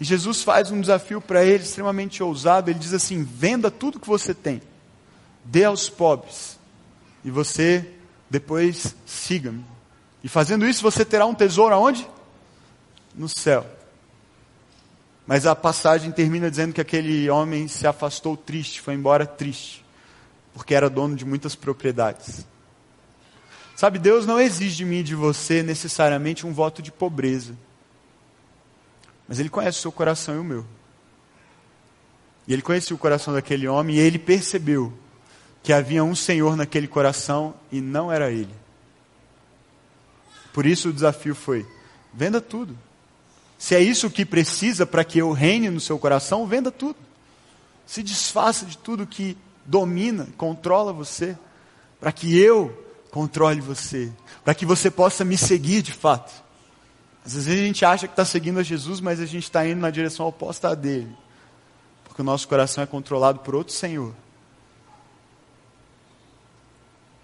E 0.00 0.04
Jesus 0.04 0.42
faz 0.42 0.70
um 0.70 0.80
desafio 0.80 1.20
para 1.20 1.44
ele 1.44 1.62
extremamente 1.62 2.22
ousado. 2.22 2.70
Ele 2.70 2.78
diz 2.78 2.92
assim: 2.92 3.22
venda 3.22 3.70
tudo 3.70 4.00
que 4.00 4.08
você 4.08 4.32
tem, 4.32 4.62
dê 5.44 5.64
aos 5.64 5.88
pobres, 5.88 6.58
e 7.24 7.30
você 7.30 7.88
depois 8.30 8.94
siga-me. 9.06 9.64
E 10.22 10.28
fazendo 10.28 10.66
isso, 10.66 10.82
você 10.82 11.04
terá 11.04 11.26
um 11.26 11.34
tesouro 11.34 11.74
aonde? 11.74 12.08
No 13.14 13.28
céu. 13.28 13.66
Mas 15.26 15.46
a 15.46 15.54
passagem 15.54 16.10
termina 16.10 16.50
dizendo 16.50 16.72
que 16.72 16.80
aquele 16.80 17.28
homem 17.28 17.68
se 17.68 17.86
afastou 17.86 18.36
triste, 18.36 18.80
foi 18.80 18.94
embora 18.94 19.26
triste, 19.26 19.84
porque 20.54 20.74
era 20.74 20.88
dono 20.88 21.14
de 21.14 21.24
muitas 21.24 21.54
propriedades. 21.54 22.46
Sabe, 23.78 24.00
Deus 24.00 24.26
não 24.26 24.40
exige 24.40 24.74
de 24.74 24.84
mim 24.84 24.96
e 24.96 25.02
de 25.04 25.14
você 25.14 25.62
necessariamente 25.62 26.44
um 26.44 26.52
voto 26.52 26.82
de 26.82 26.90
pobreza. 26.90 27.56
Mas 29.28 29.38
Ele 29.38 29.48
conhece 29.48 29.78
o 29.78 29.82
seu 29.82 29.92
coração 29.92 30.34
e 30.34 30.38
o 30.38 30.42
meu. 30.42 30.66
E 32.48 32.52
Ele 32.52 32.60
conhecia 32.60 32.96
o 32.96 32.98
coração 32.98 33.32
daquele 33.32 33.68
homem 33.68 33.94
e 33.94 34.00
Ele 34.00 34.18
percebeu 34.18 34.92
que 35.62 35.72
havia 35.72 36.02
um 36.02 36.16
Senhor 36.16 36.56
naquele 36.56 36.88
coração 36.88 37.54
e 37.70 37.80
não 37.80 38.10
era 38.10 38.32
Ele. 38.32 38.52
Por 40.52 40.66
isso 40.66 40.88
o 40.88 40.92
desafio 40.92 41.36
foi: 41.36 41.64
venda 42.12 42.40
tudo. 42.40 42.76
Se 43.56 43.76
é 43.76 43.80
isso 43.80 44.10
que 44.10 44.26
precisa 44.26 44.86
para 44.86 45.04
que 45.04 45.20
eu 45.20 45.30
reine 45.30 45.70
no 45.70 45.78
seu 45.78 46.00
coração, 46.00 46.48
venda 46.48 46.72
tudo. 46.72 46.98
Se 47.86 48.02
desfaça 48.02 48.66
de 48.66 48.76
tudo 48.76 49.06
que 49.06 49.38
domina, 49.64 50.26
controla 50.36 50.92
você, 50.92 51.38
para 52.00 52.10
que 52.10 52.36
eu 52.36 52.87
controle 53.10 53.60
você, 53.60 54.12
para 54.44 54.54
que 54.54 54.66
você 54.66 54.90
possa 54.90 55.24
me 55.24 55.36
seguir 55.36 55.82
de 55.82 55.92
fato. 55.92 56.32
Às 57.24 57.34
vezes 57.34 57.48
a 57.48 57.66
gente 57.66 57.84
acha 57.84 58.06
que 58.06 58.12
está 58.12 58.24
seguindo 58.24 58.58
a 58.58 58.62
Jesus, 58.62 59.00
mas 59.00 59.20
a 59.20 59.26
gente 59.26 59.44
está 59.44 59.66
indo 59.66 59.80
na 59.80 59.90
direção 59.90 60.26
oposta 60.26 60.68
a 60.68 60.74
dele, 60.74 61.14
porque 62.04 62.22
o 62.22 62.24
nosso 62.24 62.48
coração 62.48 62.82
é 62.82 62.86
controlado 62.86 63.40
por 63.40 63.54
outro 63.54 63.72
Senhor. 63.72 64.14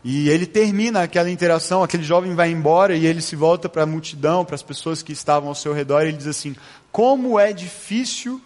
E 0.05 0.29
ele 0.29 0.45
termina 0.45 1.03
aquela 1.03 1.31
interação, 1.31 1.83
aquele 1.83 2.03
jovem 2.03 2.35
vai 2.35 2.51
embora 2.51 2.95
e 2.95 3.07
ele 3.07 3.23
se 3.23 3.35
volta 3.35 3.71
para 3.71 3.85
a 3.85 3.87
multidão, 3.87 4.45
para 4.45 4.55
as 4.55 4.63
pessoas 4.63 5.03
que 5.03 5.13
estavam 5.13 5.49
ao 5.49 5.55
seu 5.55 5.73
redor, 5.73 6.03
e 6.03 6.09
ele 6.09 6.19
diz 6.19 6.27
assim: 6.27 6.55
Como 6.93 7.41
é 7.41 7.55
difícil 7.55 8.41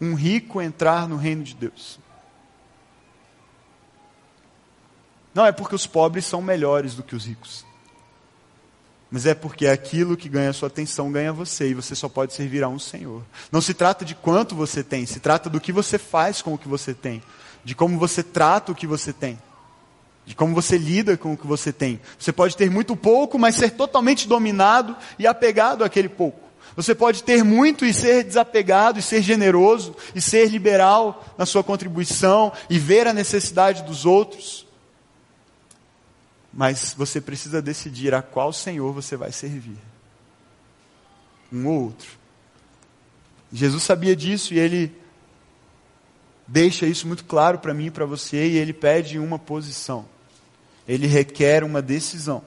um 0.00 0.14
rico 0.14 0.60
entrar 0.60 1.08
no 1.08 1.16
reino 1.16 1.44
de 1.44 1.54
Deus. 1.54 2.00
Não 5.34 5.46
é 5.46 5.52
porque 5.52 5.74
os 5.74 5.86
pobres 5.86 6.26
são 6.26 6.42
melhores 6.42 6.94
do 6.94 7.02
que 7.02 7.14
os 7.14 7.24
ricos. 7.24 7.64
Mas 9.10 9.26
é 9.26 9.34
porque 9.34 9.66
aquilo 9.66 10.16
que 10.16 10.28
ganha 10.28 10.52
sua 10.52 10.68
atenção 10.68 11.10
ganha 11.10 11.32
você 11.32 11.70
e 11.70 11.74
você 11.74 11.94
só 11.94 12.08
pode 12.08 12.32
servir 12.32 12.62
a 12.62 12.68
um 12.68 12.78
Senhor. 12.78 13.22
Não 13.50 13.60
se 13.60 13.74
trata 13.74 14.04
de 14.04 14.14
quanto 14.14 14.54
você 14.54 14.84
tem, 14.84 15.04
se 15.04 15.18
trata 15.18 15.50
do 15.50 15.60
que 15.60 15.72
você 15.72 15.98
faz 15.98 16.40
com 16.40 16.54
o 16.54 16.58
que 16.58 16.68
você 16.68 16.94
tem, 16.94 17.22
de 17.64 17.74
como 17.74 17.98
você 17.98 18.22
trata 18.22 18.70
o 18.70 18.74
que 18.74 18.86
você 18.86 19.12
tem 19.12 19.38
de 20.30 20.36
como 20.36 20.54
você 20.54 20.78
lida 20.78 21.16
com 21.16 21.32
o 21.32 21.36
que 21.36 21.46
você 21.46 21.72
tem. 21.72 22.00
Você 22.16 22.32
pode 22.32 22.56
ter 22.56 22.70
muito 22.70 22.94
pouco, 22.94 23.36
mas 23.36 23.56
ser 23.56 23.70
totalmente 23.70 24.28
dominado 24.28 24.96
e 25.18 25.26
apegado 25.26 25.82
àquele 25.82 26.08
pouco. 26.08 26.38
Você 26.76 26.94
pode 26.94 27.24
ter 27.24 27.42
muito 27.42 27.84
e 27.84 27.92
ser 27.92 28.22
desapegado, 28.22 28.98
e 28.98 29.02
ser 29.02 29.22
generoso, 29.22 29.94
e 30.14 30.20
ser 30.20 30.48
liberal 30.48 31.24
na 31.36 31.44
sua 31.44 31.64
contribuição, 31.64 32.52
e 32.68 32.78
ver 32.78 33.08
a 33.08 33.12
necessidade 33.12 33.82
dos 33.82 34.06
outros. 34.06 34.59
Mas 36.52 36.94
você 36.94 37.20
precisa 37.20 37.62
decidir 37.62 38.14
a 38.14 38.22
qual 38.22 38.52
Senhor 38.52 38.92
você 38.92 39.16
vai 39.16 39.32
servir. 39.32 39.78
Um 41.52 41.66
ou 41.66 41.84
outro. 41.84 42.18
Jesus 43.52 43.82
sabia 43.82 44.14
disso 44.14 44.54
e 44.54 44.58
ele 44.58 44.92
deixa 46.46 46.86
isso 46.86 47.06
muito 47.06 47.24
claro 47.24 47.58
para 47.58 47.74
mim 47.74 47.86
e 47.86 47.90
para 47.90 48.06
você, 48.06 48.48
e 48.48 48.56
ele 48.56 48.72
pede 48.72 49.18
uma 49.18 49.38
posição 49.38 50.06
ele 50.90 51.06
requer 51.06 51.62
uma 51.62 51.80
decisão. 51.80 52.42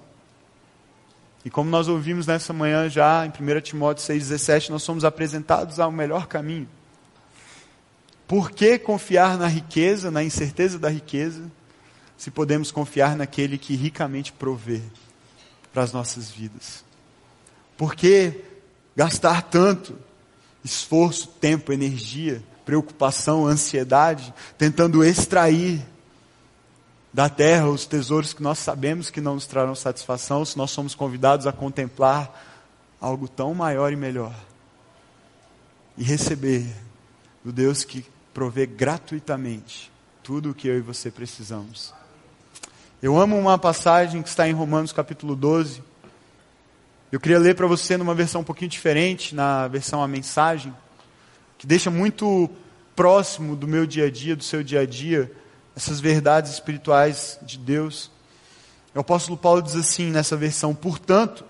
E 1.45 1.49
como 1.49 1.69
nós 1.69 1.87
ouvimos 1.87 2.27
nessa 2.27 2.51
manhã 2.51 2.89
já, 2.89 3.25
em 3.25 3.29
1 3.29 3.61
Timóteo 3.61 4.03
6,17, 4.03 4.69
nós 4.69 4.83
somos 4.83 5.05
apresentados 5.05 5.79
ao 5.79 5.89
melhor 5.89 6.27
caminho. 6.27 6.67
Por 8.27 8.51
que 8.51 8.77
confiar 8.77 9.37
na 9.37 9.47
riqueza, 9.47 10.11
na 10.11 10.21
incerteza 10.21 10.77
da 10.77 10.89
riqueza, 10.89 11.49
se 12.23 12.31
podemos 12.31 12.71
confiar 12.71 13.17
naquele 13.17 13.57
que 13.57 13.75
ricamente 13.75 14.31
provê 14.31 14.81
para 15.73 15.83
as 15.83 15.91
nossas 15.91 16.31
vidas? 16.31 16.81
Por 17.75 17.95
que 17.95 18.45
gastar 18.95 19.41
tanto 19.41 19.93
esforço, 20.63 21.27
tempo, 21.27 21.73
energia, 21.73 22.41
preocupação, 22.63 23.45
ansiedade, 23.45 24.33
tentando 24.57 25.03
extrair 25.03 25.85
da 27.11 27.27
terra, 27.27 27.67
os 27.67 27.85
tesouros 27.85 28.31
que 28.31 28.41
nós 28.41 28.57
sabemos 28.57 29.09
que 29.09 29.19
não 29.19 29.33
nos 29.33 29.45
trarão 29.45 29.75
satisfação, 29.75 30.45
se 30.45 30.57
nós 30.57 30.71
somos 30.71 30.95
convidados 30.95 31.45
a 31.45 31.51
contemplar 31.51 32.63
algo 33.01 33.27
tão 33.27 33.53
maior 33.53 33.91
e 33.91 33.97
melhor 33.97 34.33
e 35.97 36.05
receber 36.05 36.73
do 37.43 37.51
Deus 37.51 37.83
que 37.83 38.05
provê 38.33 38.65
gratuitamente 38.65 39.91
tudo 40.23 40.51
o 40.51 40.53
que 40.53 40.69
eu 40.69 40.77
e 40.77 40.81
você 40.81 41.11
precisamos. 41.11 41.93
Eu 43.03 43.19
amo 43.19 43.37
uma 43.37 43.57
passagem 43.57 44.21
que 44.21 44.29
está 44.29 44.47
em 44.47 44.53
Romanos 44.53 44.93
capítulo 44.93 45.35
12. 45.35 45.83
Eu 47.11 47.19
queria 47.19 47.37
ler 47.37 47.53
para 47.53 47.67
você 47.67 47.97
numa 47.97 48.15
versão 48.15 48.39
um 48.39 48.43
pouquinho 48.45 48.71
diferente, 48.71 49.35
na 49.35 49.67
versão 49.67 50.01
a 50.01 50.07
mensagem, 50.07 50.73
que 51.57 51.67
deixa 51.67 51.91
muito 51.91 52.49
próximo 52.95 53.57
do 53.57 53.67
meu 53.67 53.85
dia 53.85 54.05
a 54.05 54.09
dia, 54.09 54.37
do 54.37 54.43
seu 54.45 54.63
dia 54.63 54.79
a 54.79 54.85
dia 54.85 55.29
essas 55.75 55.99
verdades 55.99 56.53
espirituais 56.53 57.37
de 57.41 57.57
Deus. 57.57 58.09
O 58.95 58.99
apóstolo 59.01 59.37
Paulo 59.37 59.61
diz 59.61 59.75
assim 59.75 60.09
nessa 60.09 60.37
versão: 60.37 60.73
portanto, 60.73 61.43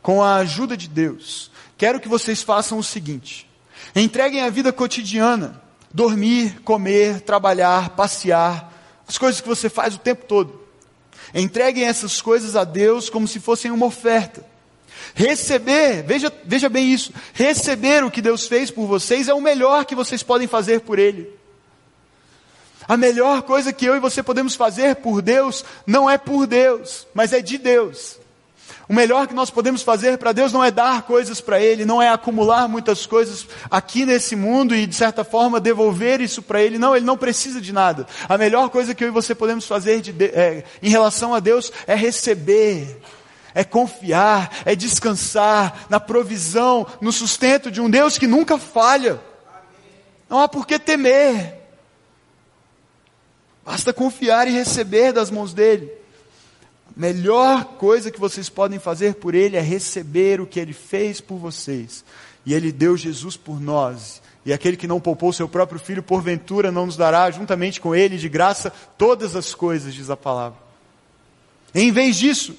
com 0.00 0.22
a 0.22 0.36
ajuda 0.36 0.76
de 0.76 0.86
Deus, 0.86 1.50
quero 1.76 1.98
que 1.98 2.06
vocês 2.06 2.40
façam 2.40 2.78
o 2.78 2.84
seguinte: 2.84 3.50
entreguem 3.96 4.42
a 4.42 4.48
vida 4.48 4.72
cotidiana, 4.72 5.60
dormir, 5.92 6.60
comer, 6.60 7.20
trabalhar, 7.22 7.96
passear, 7.96 8.72
as 9.08 9.18
coisas 9.18 9.40
que 9.40 9.48
você 9.48 9.68
faz 9.68 9.96
o 9.96 9.98
tempo 9.98 10.24
todo. 10.26 10.62
Entreguem 11.34 11.84
essas 11.84 12.22
coisas 12.22 12.54
a 12.54 12.62
Deus 12.62 13.10
como 13.10 13.26
se 13.26 13.40
fossem 13.40 13.70
uma 13.70 13.86
oferta. 13.86 14.44
Receber, 15.14 16.02
veja, 16.02 16.32
veja 16.44 16.68
bem 16.68 16.92
isso, 16.92 17.12
receber 17.32 18.04
o 18.04 18.10
que 18.10 18.22
Deus 18.22 18.46
fez 18.46 18.70
por 18.70 18.86
vocês 18.86 19.28
é 19.28 19.34
o 19.34 19.40
melhor 19.40 19.84
que 19.84 19.94
vocês 19.94 20.22
podem 20.22 20.46
fazer 20.46 20.80
por 20.80 20.98
Ele. 20.98 21.28
A 22.86 22.96
melhor 22.96 23.42
coisa 23.42 23.72
que 23.72 23.84
eu 23.84 23.96
e 23.96 24.00
você 24.00 24.22
podemos 24.22 24.54
fazer 24.54 24.96
por 24.96 25.22
Deus 25.22 25.64
não 25.86 26.08
é 26.08 26.18
por 26.18 26.46
Deus, 26.46 27.06
mas 27.14 27.32
é 27.32 27.40
de 27.40 27.58
Deus. 27.58 28.18
O 28.88 28.94
melhor 28.94 29.26
que 29.26 29.34
nós 29.34 29.50
podemos 29.50 29.82
fazer 29.82 30.18
para 30.18 30.32
Deus 30.32 30.52
não 30.52 30.62
é 30.62 30.70
dar 30.70 31.02
coisas 31.02 31.40
para 31.40 31.60
Ele, 31.60 31.86
não 31.86 32.02
é 32.02 32.10
acumular 32.10 32.68
muitas 32.68 33.06
coisas 33.06 33.46
aqui 33.70 34.04
nesse 34.04 34.36
mundo 34.36 34.74
e, 34.74 34.86
de 34.86 34.94
certa 34.94 35.24
forma, 35.24 35.58
devolver 35.58 36.20
isso 36.20 36.42
para 36.42 36.60
Ele. 36.60 36.78
Não, 36.78 36.94
Ele 36.94 37.04
não 37.04 37.16
precisa 37.16 37.60
de 37.60 37.72
nada. 37.72 38.06
A 38.28 38.36
melhor 38.36 38.68
coisa 38.68 38.94
que 38.94 39.02
eu 39.02 39.08
e 39.08 39.10
você 39.10 39.34
podemos 39.34 39.66
fazer 39.66 40.02
de, 40.02 40.24
é, 40.24 40.64
em 40.82 40.90
relação 40.90 41.34
a 41.34 41.40
Deus 41.40 41.72
é 41.86 41.94
receber, 41.94 43.00
é 43.54 43.64
confiar, 43.64 44.50
é 44.66 44.76
descansar 44.76 45.86
na 45.88 45.98
provisão, 45.98 46.86
no 47.00 47.10
sustento 47.10 47.70
de 47.70 47.80
um 47.80 47.88
Deus 47.88 48.18
que 48.18 48.26
nunca 48.26 48.58
falha. 48.58 49.18
Não 50.28 50.40
há 50.40 50.48
por 50.48 50.66
que 50.66 50.78
temer. 50.78 51.54
Basta 53.64 53.94
confiar 53.94 54.46
e 54.46 54.50
receber 54.50 55.12
das 55.12 55.30
mãos 55.30 55.54
dele. 55.54 56.03
Melhor 56.96 57.64
coisa 57.76 58.10
que 58.10 58.20
vocês 58.20 58.48
podem 58.48 58.78
fazer 58.78 59.16
por 59.16 59.34
ele 59.34 59.56
é 59.56 59.60
receber 59.60 60.40
o 60.40 60.46
que 60.46 60.60
ele 60.60 60.72
fez 60.72 61.20
por 61.20 61.38
vocês. 61.38 62.04
E 62.46 62.54
ele 62.54 62.70
deu 62.70 62.96
Jesus 62.96 63.36
por 63.36 63.60
nós. 63.60 64.22
E 64.46 64.52
aquele 64.52 64.76
que 64.76 64.86
não 64.86 65.00
poupou 65.00 65.32
seu 65.32 65.48
próprio 65.48 65.80
filho, 65.80 66.02
porventura 66.02 66.70
não 66.70 66.86
nos 66.86 66.96
dará 66.96 67.30
juntamente 67.30 67.80
com 67.80 67.94
ele 67.94 68.16
de 68.16 68.28
graça 68.28 68.72
todas 68.96 69.34
as 69.34 69.54
coisas, 69.54 69.94
diz 69.94 70.10
a 70.10 70.16
palavra. 70.16 70.58
Em 71.74 71.90
vez 71.90 72.16
disso, 72.16 72.54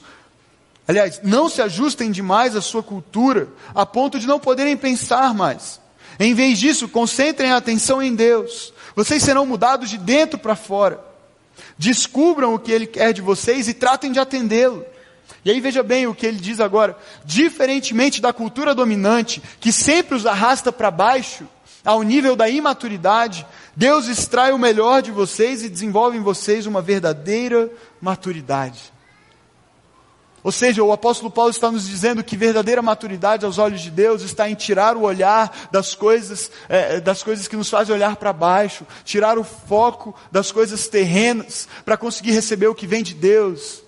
aliás, 0.88 1.22
não 1.24 1.48
se 1.48 1.62
ajustem 1.62 2.12
demais 2.12 2.56
à 2.56 2.62
sua 2.62 2.84
cultura, 2.84 3.48
a 3.74 3.86
ponto 3.86 4.20
de 4.20 4.28
não 4.28 4.40
poderem 4.40 4.76
pensar 4.76 5.34
mais. 5.34 5.80
Em 6.20 6.34
vez 6.34 6.60
disso, 6.60 6.90
concentrem 6.90 7.52
a 7.52 7.58
atenção 7.58 8.02
em 8.02 8.16
Deus. 8.16 8.74
Vocês 8.96 9.22
serão 9.24 9.46
mudados 9.46 9.90
de 9.90 9.98
dentro 9.98 10.40
para 10.40 10.56
fora. 10.56 11.15
Descubram 11.78 12.54
o 12.54 12.60
que 12.60 12.72
Ele 12.72 12.88
quer 12.88 13.14
de 13.14 13.22
vocês 13.22 13.68
e 13.68 13.74
tratem 13.74 14.12
de 14.12 14.20
atendê-lo. 14.20 14.86
E 15.44 15.52
aí 15.52 15.60
veja 15.60 15.84
bem 15.84 16.08
o 16.08 16.16
que 16.16 16.26
ele 16.26 16.40
diz 16.40 16.60
agora. 16.60 16.98
Diferentemente 17.24 18.20
da 18.20 18.34
cultura 18.34 18.74
dominante, 18.74 19.42
que 19.60 19.72
sempre 19.72 20.16
os 20.16 20.26
arrasta 20.26 20.72
para 20.72 20.90
baixo, 20.90 21.48
ao 21.84 22.02
nível 22.02 22.36
da 22.36 22.50
imaturidade, 22.50 23.46
Deus 23.76 24.08
extrai 24.08 24.52
o 24.52 24.58
melhor 24.58 25.04
de 25.04 25.12
vocês 25.12 25.64
e 25.64 25.70
desenvolve 25.70 26.18
em 26.18 26.22
vocês 26.22 26.66
uma 26.66 26.82
verdadeira 26.82 27.70
maturidade. 28.02 28.95
Ou 30.46 30.52
seja, 30.52 30.84
o 30.84 30.92
apóstolo 30.92 31.32
Paulo 31.32 31.50
está 31.50 31.72
nos 31.72 31.88
dizendo 31.88 32.24
que 32.24 32.38
verdadeira 32.38 32.80
maturidade 32.80 33.44
aos 33.44 33.58
olhos 33.58 33.82
de 33.82 33.90
Deus 33.90 34.22
está 34.22 34.48
em 34.48 34.54
tirar 34.54 34.96
o 34.96 35.02
olhar 35.02 35.52
das 35.72 35.96
coisas, 35.96 36.52
é, 36.70 37.02
das 37.02 37.24
coisas 37.24 37.48
que 37.48 37.56
nos 37.56 37.68
fazem 37.68 37.96
olhar 37.96 38.16
para 38.16 38.32
baixo, 38.32 38.86
tirar 39.04 39.40
o 39.40 39.44
foco 39.44 40.14
das 40.32 40.52
coisas 40.52 40.88
terrenas, 40.88 41.68
para 41.84 41.98
conseguir 41.98 42.30
receber 42.30 42.68
o 42.68 42.76
que 42.76 42.86
vem 42.86 43.02
de 43.02 43.16
Deus. 43.16 43.82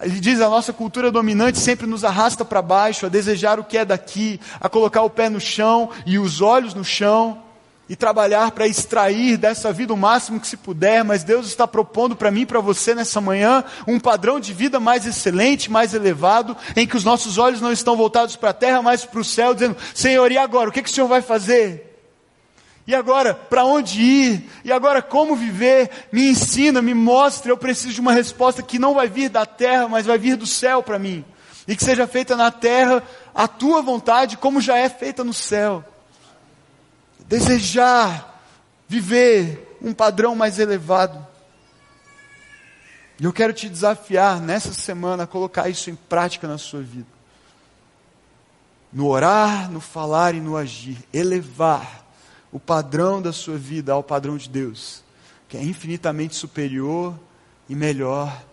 Ele 0.00 0.20
diz: 0.20 0.40
a 0.40 0.48
nossa 0.48 0.72
cultura 0.72 1.10
dominante 1.10 1.58
sempre 1.58 1.88
nos 1.88 2.04
arrasta 2.04 2.44
para 2.44 2.62
baixo, 2.62 3.06
a 3.06 3.08
desejar 3.08 3.58
o 3.58 3.64
que 3.64 3.76
é 3.76 3.84
daqui, 3.84 4.40
a 4.60 4.68
colocar 4.68 5.02
o 5.02 5.10
pé 5.10 5.28
no 5.28 5.40
chão 5.40 5.90
e 6.06 6.20
os 6.20 6.40
olhos 6.40 6.72
no 6.72 6.84
chão 6.84 7.42
e 7.88 7.94
trabalhar 7.94 8.50
para 8.52 8.66
extrair 8.66 9.36
dessa 9.36 9.72
vida 9.72 9.92
o 9.92 9.96
máximo 9.96 10.40
que 10.40 10.46
se 10.46 10.56
puder, 10.56 11.04
mas 11.04 11.22
Deus 11.22 11.46
está 11.46 11.66
propondo 11.66 12.16
para 12.16 12.30
mim 12.30 12.42
e 12.42 12.46
para 12.46 12.60
você 12.60 12.94
nessa 12.94 13.20
manhã 13.20 13.62
um 13.86 14.00
padrão 14.00 14.40
de 14.40 14.52
vida 14.52 14.80
mais 14.80 15.06
excelente, 15.06 15.70
mais 15.70 15.92
elevado, 15.92 16.56
em 16.74 16.86
que 16.86 16.96
os 16.96 17.04
nossos 17.04 17.36
olhos 17.36 17.60
não 17.60 17.72
estão 17.72 17.96
voltados 17.96 18.36
para 18.36 18.50
a 18.50 18.54
terra, 18.54 18.80
mas 18.80 19.04
para 19.04 19.20
o 19.20 19.24
céu, 19.24 19.52
dizendo: 19.52 19.76
Senhor, 19.94 20.32
e 20.32 20.38
agora? 20.38 20.70
O 20.70 20.72
que, 20.72 20.82
que 20.82 20.88
o 20.88 20.92
Senhor 20.92 21.08
vai 21.08 21.20
fazer? 21.20 21.90
E 22.86 22.94
agora, 22.94 23.34
para 23.34 23.64
onde 23.64 24.02
ir? 24.02 24.50
E 24.62 24.70
agora, 24.70 25.00
como 25.00 25.36
viver? 25.36 25.90
Me 26.12 26.28
ensina, 26.28 26.82
me 26.82 26.92
mostre. 26.92 27.50
Eu 27.50 27.56
preciso 27.56 27.94
de 27.94 28.00
uma 28.00 28.12
resposta 28.12 28.62
que 28.62 28.78
não 28.78 28.94
vai 28.94 29.08
vir 29.08 29.30
da 29.30 29.46
terra, 29.46 29.88
mas 29.88 30.04
vai 30.04 30.18
vir 30.18 30.36
do 30.36 30.46
céu 30.46 30.82
para 30.82 30.98
mim. 30.98 31.24
E 31.66 31.74
que 31.74 31.82
seja 31.82 32.06
feita 32.06 32.36
na 32.36 32.50
terra 32.50 33.02
a 33.34 33.48
tua 33.48 33.80
vontade, 33.80 34.36
como 34.36 34.60
já 34.60 34.76
é 34.76 34.90
feita 34.90 35.24
no 35.24 35.32
céu 35.32 35.82
desejar 37.28 38.34
viver 38.88 39.76
um 39.80 39.92
padrão 39.92 40.34
mais 40.34 40.58
elevado. 40.58 41.24
E 43.20 43.24
eu 43.24 43.32
quero 43.32 43.52
te 43.52 43.68
desafiar 43.68 44.40
nessa 44.40 44.72
semana 44.72 45.22
a 45.24 45.26
colocar 45.26 45.68
isso 45.68 45.90
em 45.90 45.94
prática 45.94 46.48
na 46.48 46.58
sua 46.58 46.82
vida. 46.82 47.06
No 48.92 49.08
orar, 49.08 49.70
no 49.70 49.80
falar 49.80 50.34
e 50.34 50.40
no 50.40 50.56
agir. 50.56 50.98
Elevar 51.12 52.04
o 52.52 52.58
padrão 52.60 53.20
da 53.20 53.32
sua 53.32 53.56
vida 53.56 53.92
ao 53.92 54.02
padrão 54.02 54.36
de 54.36 54.48
Deus, 54.48 55.02
que 55.48 55.56
é 55.56 55.62
infinitamente 55.62 56.34
superior 56.34 57.18
e 57.68 57.74
melhor. 57.74 58.44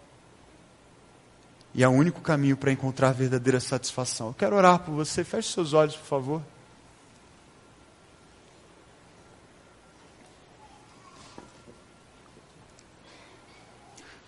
E 1.73 1.83
é 1.83 1.87
o 1.87 1.91
único 1.91 2.21
caminho 2.21 2.57
para 2.57 2.71
encontrar 2.71 3.13
verdadeira 3.13 3.59
satisfação. 3.59 4.27
Eu 4.27 4.33
quero 4.33 4.55
orar 4.55 4.79
por 4.79 4.93
você. 4.93 5.23
Feche 5.23 5.53
seus 5.53 5.73
olhos, 5.73 5.95
por 5.95 6.05
favor. 6.05 6.41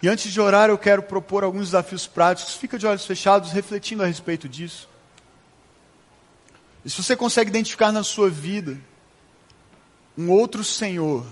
E 0.03 0.09
antes 0.09 0.33
de 0.33 0.41
orar, 0.41 0.69
eu 0.69 0.77
quero 0.77 1.01
propor 1.01 1.45
alguns 1.45 1.67
desafios 1.67 2.05
práticos. 2.05 2.55
Fica 2.55 2.77
de 2.77 2.85
olhos 2.85 3.05
fechados, 3.05 3.53
refletindo 3.53 4.03
a 4.03 4.05
respeito 4.05 4.49
disso. 4.49 4.89
E 6.83 6.89
se 6.89 7.01
você 7.01 7.15
consegue 7.15 7.49
identificar 7.49 7.89
na 7.89 8.03
sua 8.03 8.29
vida 8.29 8.77
um 10.17 10.29
outro 10.29 10.61
Senhor, 10.61 11.25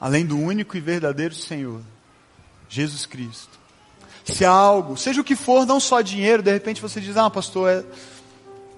além 0.00 0.24
do 0.24 0.38
único 0.38 0.76
e 0.76 0.80
verdadeiro 0.80 1.34
Senhor, 1.34 1.80
Jesus 2.68 3.04
Cristo. 3.04 3.58
Se 4.24 4.44
há 4.44 4.52
algo, 4.52 4.96
seja 4.96 5.22
o 5.22 5.24
que 5.24 5.34
for, 5.34 5.66
não 5.66 5.80
só 5.80 6.02
dinheiro, 6.02 6.40
de 6.40 6.52
repente 6.52 6.80
você 6.80 7.00
diz, 7.00 7.16
ah, 7.16 7.28
pastor, 7.28 7.68
é, 7.68 7.84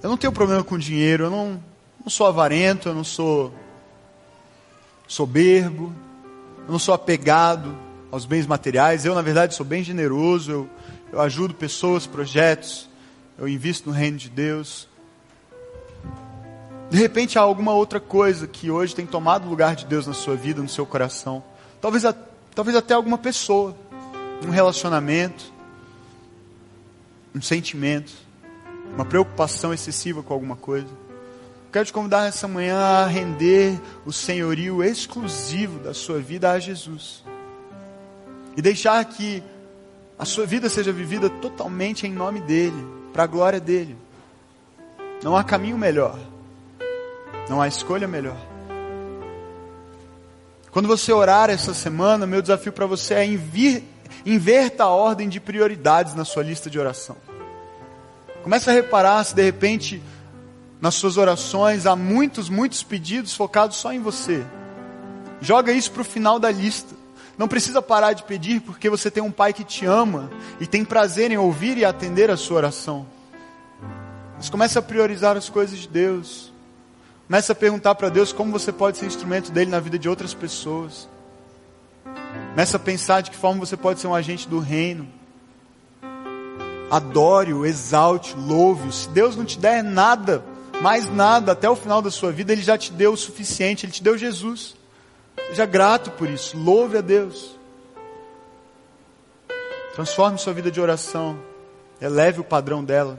eu 0.02 0.08
não 0.08 0.16
tenho 0.16 0.32
problema 0.32 0.64
com 0.64 0.78
dinheiro, 0.78 1.24
eu 1.24 1.30
não, 1.30 1.62
não 2.02 2.08
sou 2.08 2.26
avarento, 2.26 2.88
eu 2.88 2.94
não 2.94 3.04
sou 3.04 3.54
soberbo, 5.06 5.94
eu 6.66 6.72
não 6.72 6.78
sou 6.78 6.94
apegado, 6.94 7.76
aos 8.14 8.24
bens 8.24 8.46
materiais. 8.46 9.04
Eu, 9.04 9.12
na 9.12 9.22
verdade, 9.22 9.56
sou 9.56 9.66
bem 9.66 9.82
generoso, 9.82 10.52
eu, 10.52 10.70
eu 11.12 11.20
ajudo 11.20 11.52
pessoas, 11.52 12.06
projetos, 12.06 12.88
eu 13.36 13.48
invisto 13.48 13.90
no 13.90 13.94
reino 13.94 14.16
de 14.16 14.30
Deus. 14.30 14.88
De 16.88 16.96
repente 16.96 17.36
há 17.36 17.42
alguma 17.42 17.72
outra 17.72 17.98
coisa 17.98 18.46
que 18.46 18.70
hoje 18.70 18.94
tem 18.94 19.04
tomado 19.04 19.48
lugar 19.48 19.74
de 19.74 19.84
Deus 19.86 20.06
na 20.06 20.12
sua 20.12 20.36
vida, 20.36 20.62
no 20.62 20.68
seu 20.68 20.86
coração. 20.86 21.42
Talvez, 21.80 22.04
talvez 22.54 22.76
até 22.76 22.94
alguma 22.94 23.18
pessoa, 23.18 23.76
um 24.46 24.50
relacionamento, 24.50 25.52
um 27.34 27.42
sentimento, 27.42 28.12
uma 28.94 29.04
preocupação 29.04 29.74
excessiva 29.74 30.22
com 30.22 30.32
alguma 30.32 30.54
coisa. 30.54 30.86
Quero 31.72 31.86
te 31.86 31.92
convidar 31.92 32.22
nessa 32.22 32.46
manhã 32.46 32.78
a 32.78 33.06
render 33.06 33.80
o 34.06 34.12
senhorio 34.12 34.84
exclusivo 34.84 35.80
da 35.80 35.92
sua 35.92 36.20
vida 36.20 36.52
a 36.52 36.60
Jesus 36.60 37.24
e 38.56 38.62
deixar 38.62 39.04
que 39.04 39.42
a 40.18 40.24
sua 40.24 40.46
vida 40.46 40.68
seja 40.68 40.92
vivida 40.92 41.28
totalmente 41.28 42.06
em 42.06 42.12
nome 42.12 42.40
dEle, 42.40 42.86
para 43.12 43.24
a 43.24 43.26
glória 43.26 43.60
dEle. 43.60 43.96
Não 45.22 45.36
há 45.36 45.42
caminho 45.42 45.78
melhor, 45.78 46.18
não 47.48 47.60
há 47.60 47.68
escolha 47.68 48.06
melhor. 48.06 48.36
Quando 50.70 50.88
você 50.88 51.12
orar 51.12 51.50
essa 51.50 51.72
semana, 51.72 52.26
meu 52.26 52.42
desafio 52.42 52.72
para 52.72 52.86
você 52.86 53.14
é 53.14 53.24
invir, 53.24 53.84
inverta 54.26 54.84
a 54.84 54.88
ordem 54.88 55.28
de 55.28 55.38
prioridades 55.38 56.14
na 56.14 56.24
sua 56.24 56.42
lista 56.42 56.68
de 56.68 56.78
oração. 56.78 57.16
Comece 58.42 58.68
a 58.68 58.72
reparar 58.72 59.22
se 59.24 59.34
de 59.34 59.42
repente 59.42 60.02
nas 60.80 60.96
suas 60.96 61.16
orações 61.16 61.86
há 61.86 61.96
muitos, 61.96 62.48
muitos 62.48 62.82
pedidos 62.82 63.34
focados 63.34 63.76
só 63.76 63.92
em 63.92 64.00
você. 64.00 64.44
Joga 65.40 65.72
isso 65.72 65.90
para 65.92 66.02
o 66.02 66.04
final 66.04 66.38
da 66.38 66.50
lista. 66.50 66.94
Não 67.36 67.48
precisa 67.48 67.82
parar 67.82 68.12
de 68.12 68.22
pedir 68.22 68.60
porque 68.60 68.88
você 68.88 69.10
tem 69.10 69.22
um 69.22 69.30
pai 69.30 69.52
que 69.52 69.64
te 69.64 69.84
ama 69.84 70.30
e 70.60 70.66
tem 70.66 70.84
prazer 70.84 71.30
em 71.30 71.38
ouvir 71.38 71.76
e 71.76 71.84
atender 71.84 72.30
a 72.30 72.36
sua 72.36 72.58
oração. 72.58 73.06
Mas 74.36 74.48
comece 74.48 74.78
a 74.78 74.82
priorizar 74.82 75.36
as 75.36 75.48
coisas 75.48 75.78
de 75.78 75.88
Deus. 75.88 76.52
Comece 77.26 77.50
a 77.50 77.54
perguntar 77.54 77.94
para 77.94 78.08
Deus 78.08 78.32
como 78.32 78.52
você 78.52 78.72
pode 78.72 78.98
ser 78.98 79.06
instrumento 79.06 79.50
dele 79.50 79.70
na 79.70 79.80
vida 79.80 79.98
de 79.98 80.08
outras 80.08 80.34
pessoas. 80.34 81.08
Comece 82.50 82.76
a 82.76 82.78
pensar 82.78 83.22
de 83.22 83.30
que 83.30 83.36
forma 83.36 83.64
você 83.64 83.76
pode 83.76 84.00
ser 84.00 84.06
um 84.06 84.14
agente 84.14 84.48
do 84.48 84.60
reino. 84.60 85.08
Adore-o, 86.90 87.66
exalte, 87.66 88.36
louve-o. 88.36 88.92
Se 88.92 89.08
Deus 89.08 89.34
não 89.34 89.44
te 89.44 89.58
der 89.58 89.82
nada, 89.82 90.44
mais 90.80 91.08
nada 91.10 91.52
até 91.52 91.68
o 91.68 91.74
final 91.74 92.00
da 92.00 92.10
sua 92.10 92.30
vida, 92.30 92.52
Ele 92.52 92.62
já 92.62 92.78
te 92.78 92.92
deu 92.92 93.14
o 93.14 93.16
suficiente, 93.16 93.86
Ele 93.86 93.92
te 93.92 94.02
deu 94.02 94.16
Jesus. 94.16 94.76
Seja 95.48 95.66
grato 95.66 96.10
por 96.12 96.28
isso. 96.28 96.56
Louve 96.56 96.98
a 96.98 97.00
Deus. 97.00 97.56
Transforme 99.94 100.38
sua 100.38 100.52
vida 100.52 100.70
de 100.70 100.80
oração 100.80 101.38
Eleve 102.00 102.40
o 102.40 102.44
padrão 102.44 102.84
dela. 102.84 103.18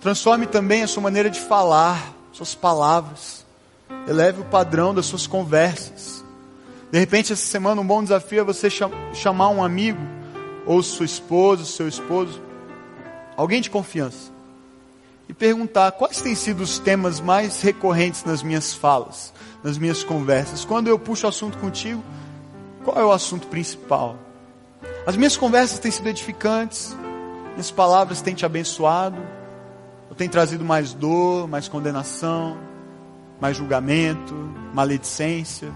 Transforme 0.00 0.46
também 0.46 0.82
a 0.82 0.86
sua 0.86 1.02
maneira 1.02 1.30
de 1.30 1.40
falar, 1.40 2.12
suas 2.32 2.54
palavras. 2.54 3.46
Eleve 4.06 4.40
o 4.40 4.44
padrão 4.44 4.94
das 4.94 5.06
suas 5.06 5.26
conversas. 5.26 6.24
De 6.90 6.98
repente, 6.98 7.32
essa 7.32 7.46
semana, 7.46 7.80
um 7.80 7.86
bom 7.86 8.02
desafio 8.02 8.40
é 8.40 8.44
você 8.44 8.68
chamar 9.14 9.48
um 9.48 9.64
amigo, 9.64 10.00
ou 10.66 10.82
sua 10.82 11.06
esposa, 11.06 11.64
seu 11.64 11.88
esposo, 11.88 12.40
alguém 13.34 13.62
de 13.62 13.70
confiança, 13.70 14.30
e 15.26 15.32
perguntar 15.32 15.92
quais 15.92 16.20
têm 16.20 16.34
sido 16.34 16.62
os 16.62 16.78
temas 16.78 17.18
mais 17.18 17.62
recorrentes 17.62 18.24
nas 18.24 18.42
minhas 18.42 18.74
falas, 18.74 19.32
nas 19.62 19.78
minhas 19.78 20.02
conversas. 20.02 20.64
Quando 20.64 20.88
eu 20.88 20.98
puxo 20.98 21.26
o 21.26 21.28
assunto 21.28 21.58
contigo, 21.58 22.02
qual 22.84 22.98
é 22.98 23.04
o 23.04 23.12
assunto 23.12 23.46
principal? 23.46 24.16
As 25.06 25.16
minhas 25.16 25.36
conversas 25.36 25.78
têm 25.78 25.90
sido 25.90 26.08
edificantes, 26.08 26.96
minhas 27.52 27.70
palavras 27.70 28.20
têm 28.20 28.34
te 28.34 28.44
abençoado, 28.44 29.18
ou 30.08 30.16
têm 30.16 30.28
trazido 30.28 30.64
mais 30.64 30.92
dor, 30.92 31.48
mais 31.48 31.68
condenação, 31.68 32.58
mais 33.40 33.56
julgamento, 33.56 34.34
maledicência. 34.74 35.72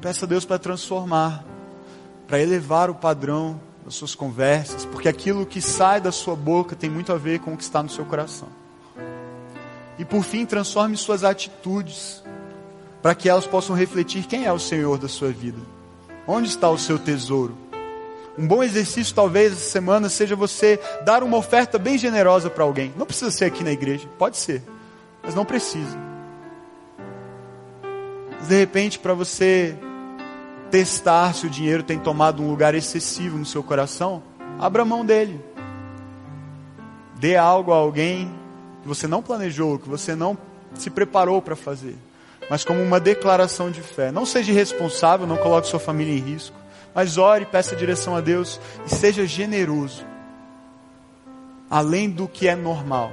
Peça 0.00 0.24
a 0.24 0.28
Deus 0.28 0.44
para 0.44 0.58
transformar, 0.58 1.44
para 2.26 2.40
elevar 2.40 2.90
o 2.90 2.94
padrão 2.94 3.60
das 3.84 3.94
suas 3.94 4.14
conversas, 4.14 4.84
porque 4.84 5.08
aquilo 5.08 5.46
que 5.46 5.60
sai 5.60 6.00
da 6.00 6.12
sua 6.12 6.34
boca 6.34 6.74
tem 6.74 6.90
muito 6.90 7.12
a 7.12 7.16
ver 7.16 7.40
com 7.40 7.54
o 7.54 7.56
que 7.56 7.62
está 7.62 7.82
no 7.82 7.88
seu 7.88 8.04
coração. 8.04 8.48
E 9.98 10.04
por 10.04 10.22
fim, 10.22 10.44
transforme 10.44 10.96
suas 10.96 11.24
atitudes, 11.24 12.22
para 13.02 13.14
que 13.14 13.28
elas 13.28 13.46
possam 13.46 13.74
refletir 13.74 14.26
quem 14.26 14.44
é 14.44 14.52
o 14.52 14.58
Senhor 14.58 14.98
da 14.98 15.08
sua 15.08 15.30
vida. 15.30 15.58
Onde 16.26 16.48
está 16.48 16.68
o 16.68 16.78
seu 16.78 16.98
tesouro? 16.98 17.56
Um 18.38 18.46
bom 18.46 18.62
exercício, 18.62 19.14
talvez, 19.14 19.52
essa 19.52 19.70
semana 19.70 20.08
seja 20.10 20.36
você 20.36 20.78
dar 21.04 21.22
uma 21.22 21.38
oferta 21.38 21.78
bem 21.78 21.96
generosa 21.96 22.50
para 22.50 22.64
alguém. 22.64 22.92
Não 22.96 23.06
precisa 23.06 23.30
ser 23.30 23.46
aqui 23.46 23.64
na 23.64 23.72
igreja, 23.72 24.06
pode 24.18 24.36
ser, 24.36 24.62
mas 25.22 25.34
não 25.34 25.44
precisa. 25.44 25.96
Mas 28.38 28.48
de 28.48 28.58
repente, 28.58 28.98
para 28.98 29.14
você 29.14 29.74
testar 30.70 31.32
se 31.34 31.46
o 31.46 31.50
dinheiro 31.50 31.82
tem 31.82 31.98
tomado 31.98 32.42
um 32.42 32.50
lugar 32.50 32.74
excessivo 32.74 33.38
no 33.38 33.46
seu 33.46 33.62
coração, 33.62 34.22
abra 34.58 34.84
mão 34.84 35.04
dele. 35.04 35.40
Dê 37.14 37.36
algo 37.36 37.72
a 37.72 37.76
alguém 37.76 38.30
que 38.86 38.88
você 38.88 39.08
não 39.08 39.20
planejou, 39.20 39.80
que 39.80 39.88
você 39.88 40.14
não 40.14 40.38
se 40.74 40.88
preparou 40.88 41.42
para 41.42 41.56
fazer, 41.56 41.96
mas 42.48 42.64
como 42.64 42.80
uma 42.80 43.00
declaração 43.00 43.68
de 43.68 43.80
fé. 43.80 44.12
Não 44.12 44.24
seja 44.24 44.52
irresponsável, 44.52 45.26
não 45.26 45.36
coloque 45.36 45.66
sua 45.66 45.80
família 45.80 46.14
em 46.14 46.20
risco, 46.20 46.56
mas 46.94 47.18
ore, 47.18 47.44
peça 47.44 47.74
direção 47.74 48.14
a 48.14 48.20
Deus 48.20 48.60
e 48.86 48.94
seja 48.94 49.26
generoso, 49.26 50.06
além 51.68 52.08
do 52.08 52.28
que 52.28 52.46
é 52.46 52.54
normal. 52.54 53.10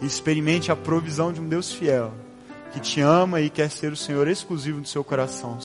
E 0.00 0.06
experimente 0.06 0.72
a 0.72 0.76
provisão 0.76 1.32
de 1.32 1.40
um 1.40 1.48
Deus 1.48 1.72
fiel, 1.72 2.12
que 2.72 2.80
te 2.80 3.00
ama 3.00 3.40
e 3.40 3.48
quer 3.48 3.70
ser 3.70 3.92
o 3.92 3.96
Senhor 3.96 4.26
exclusivo 4.26 4.80
do 4.80 4.88
seu 4.88 5.04
coração. 5.04 5.58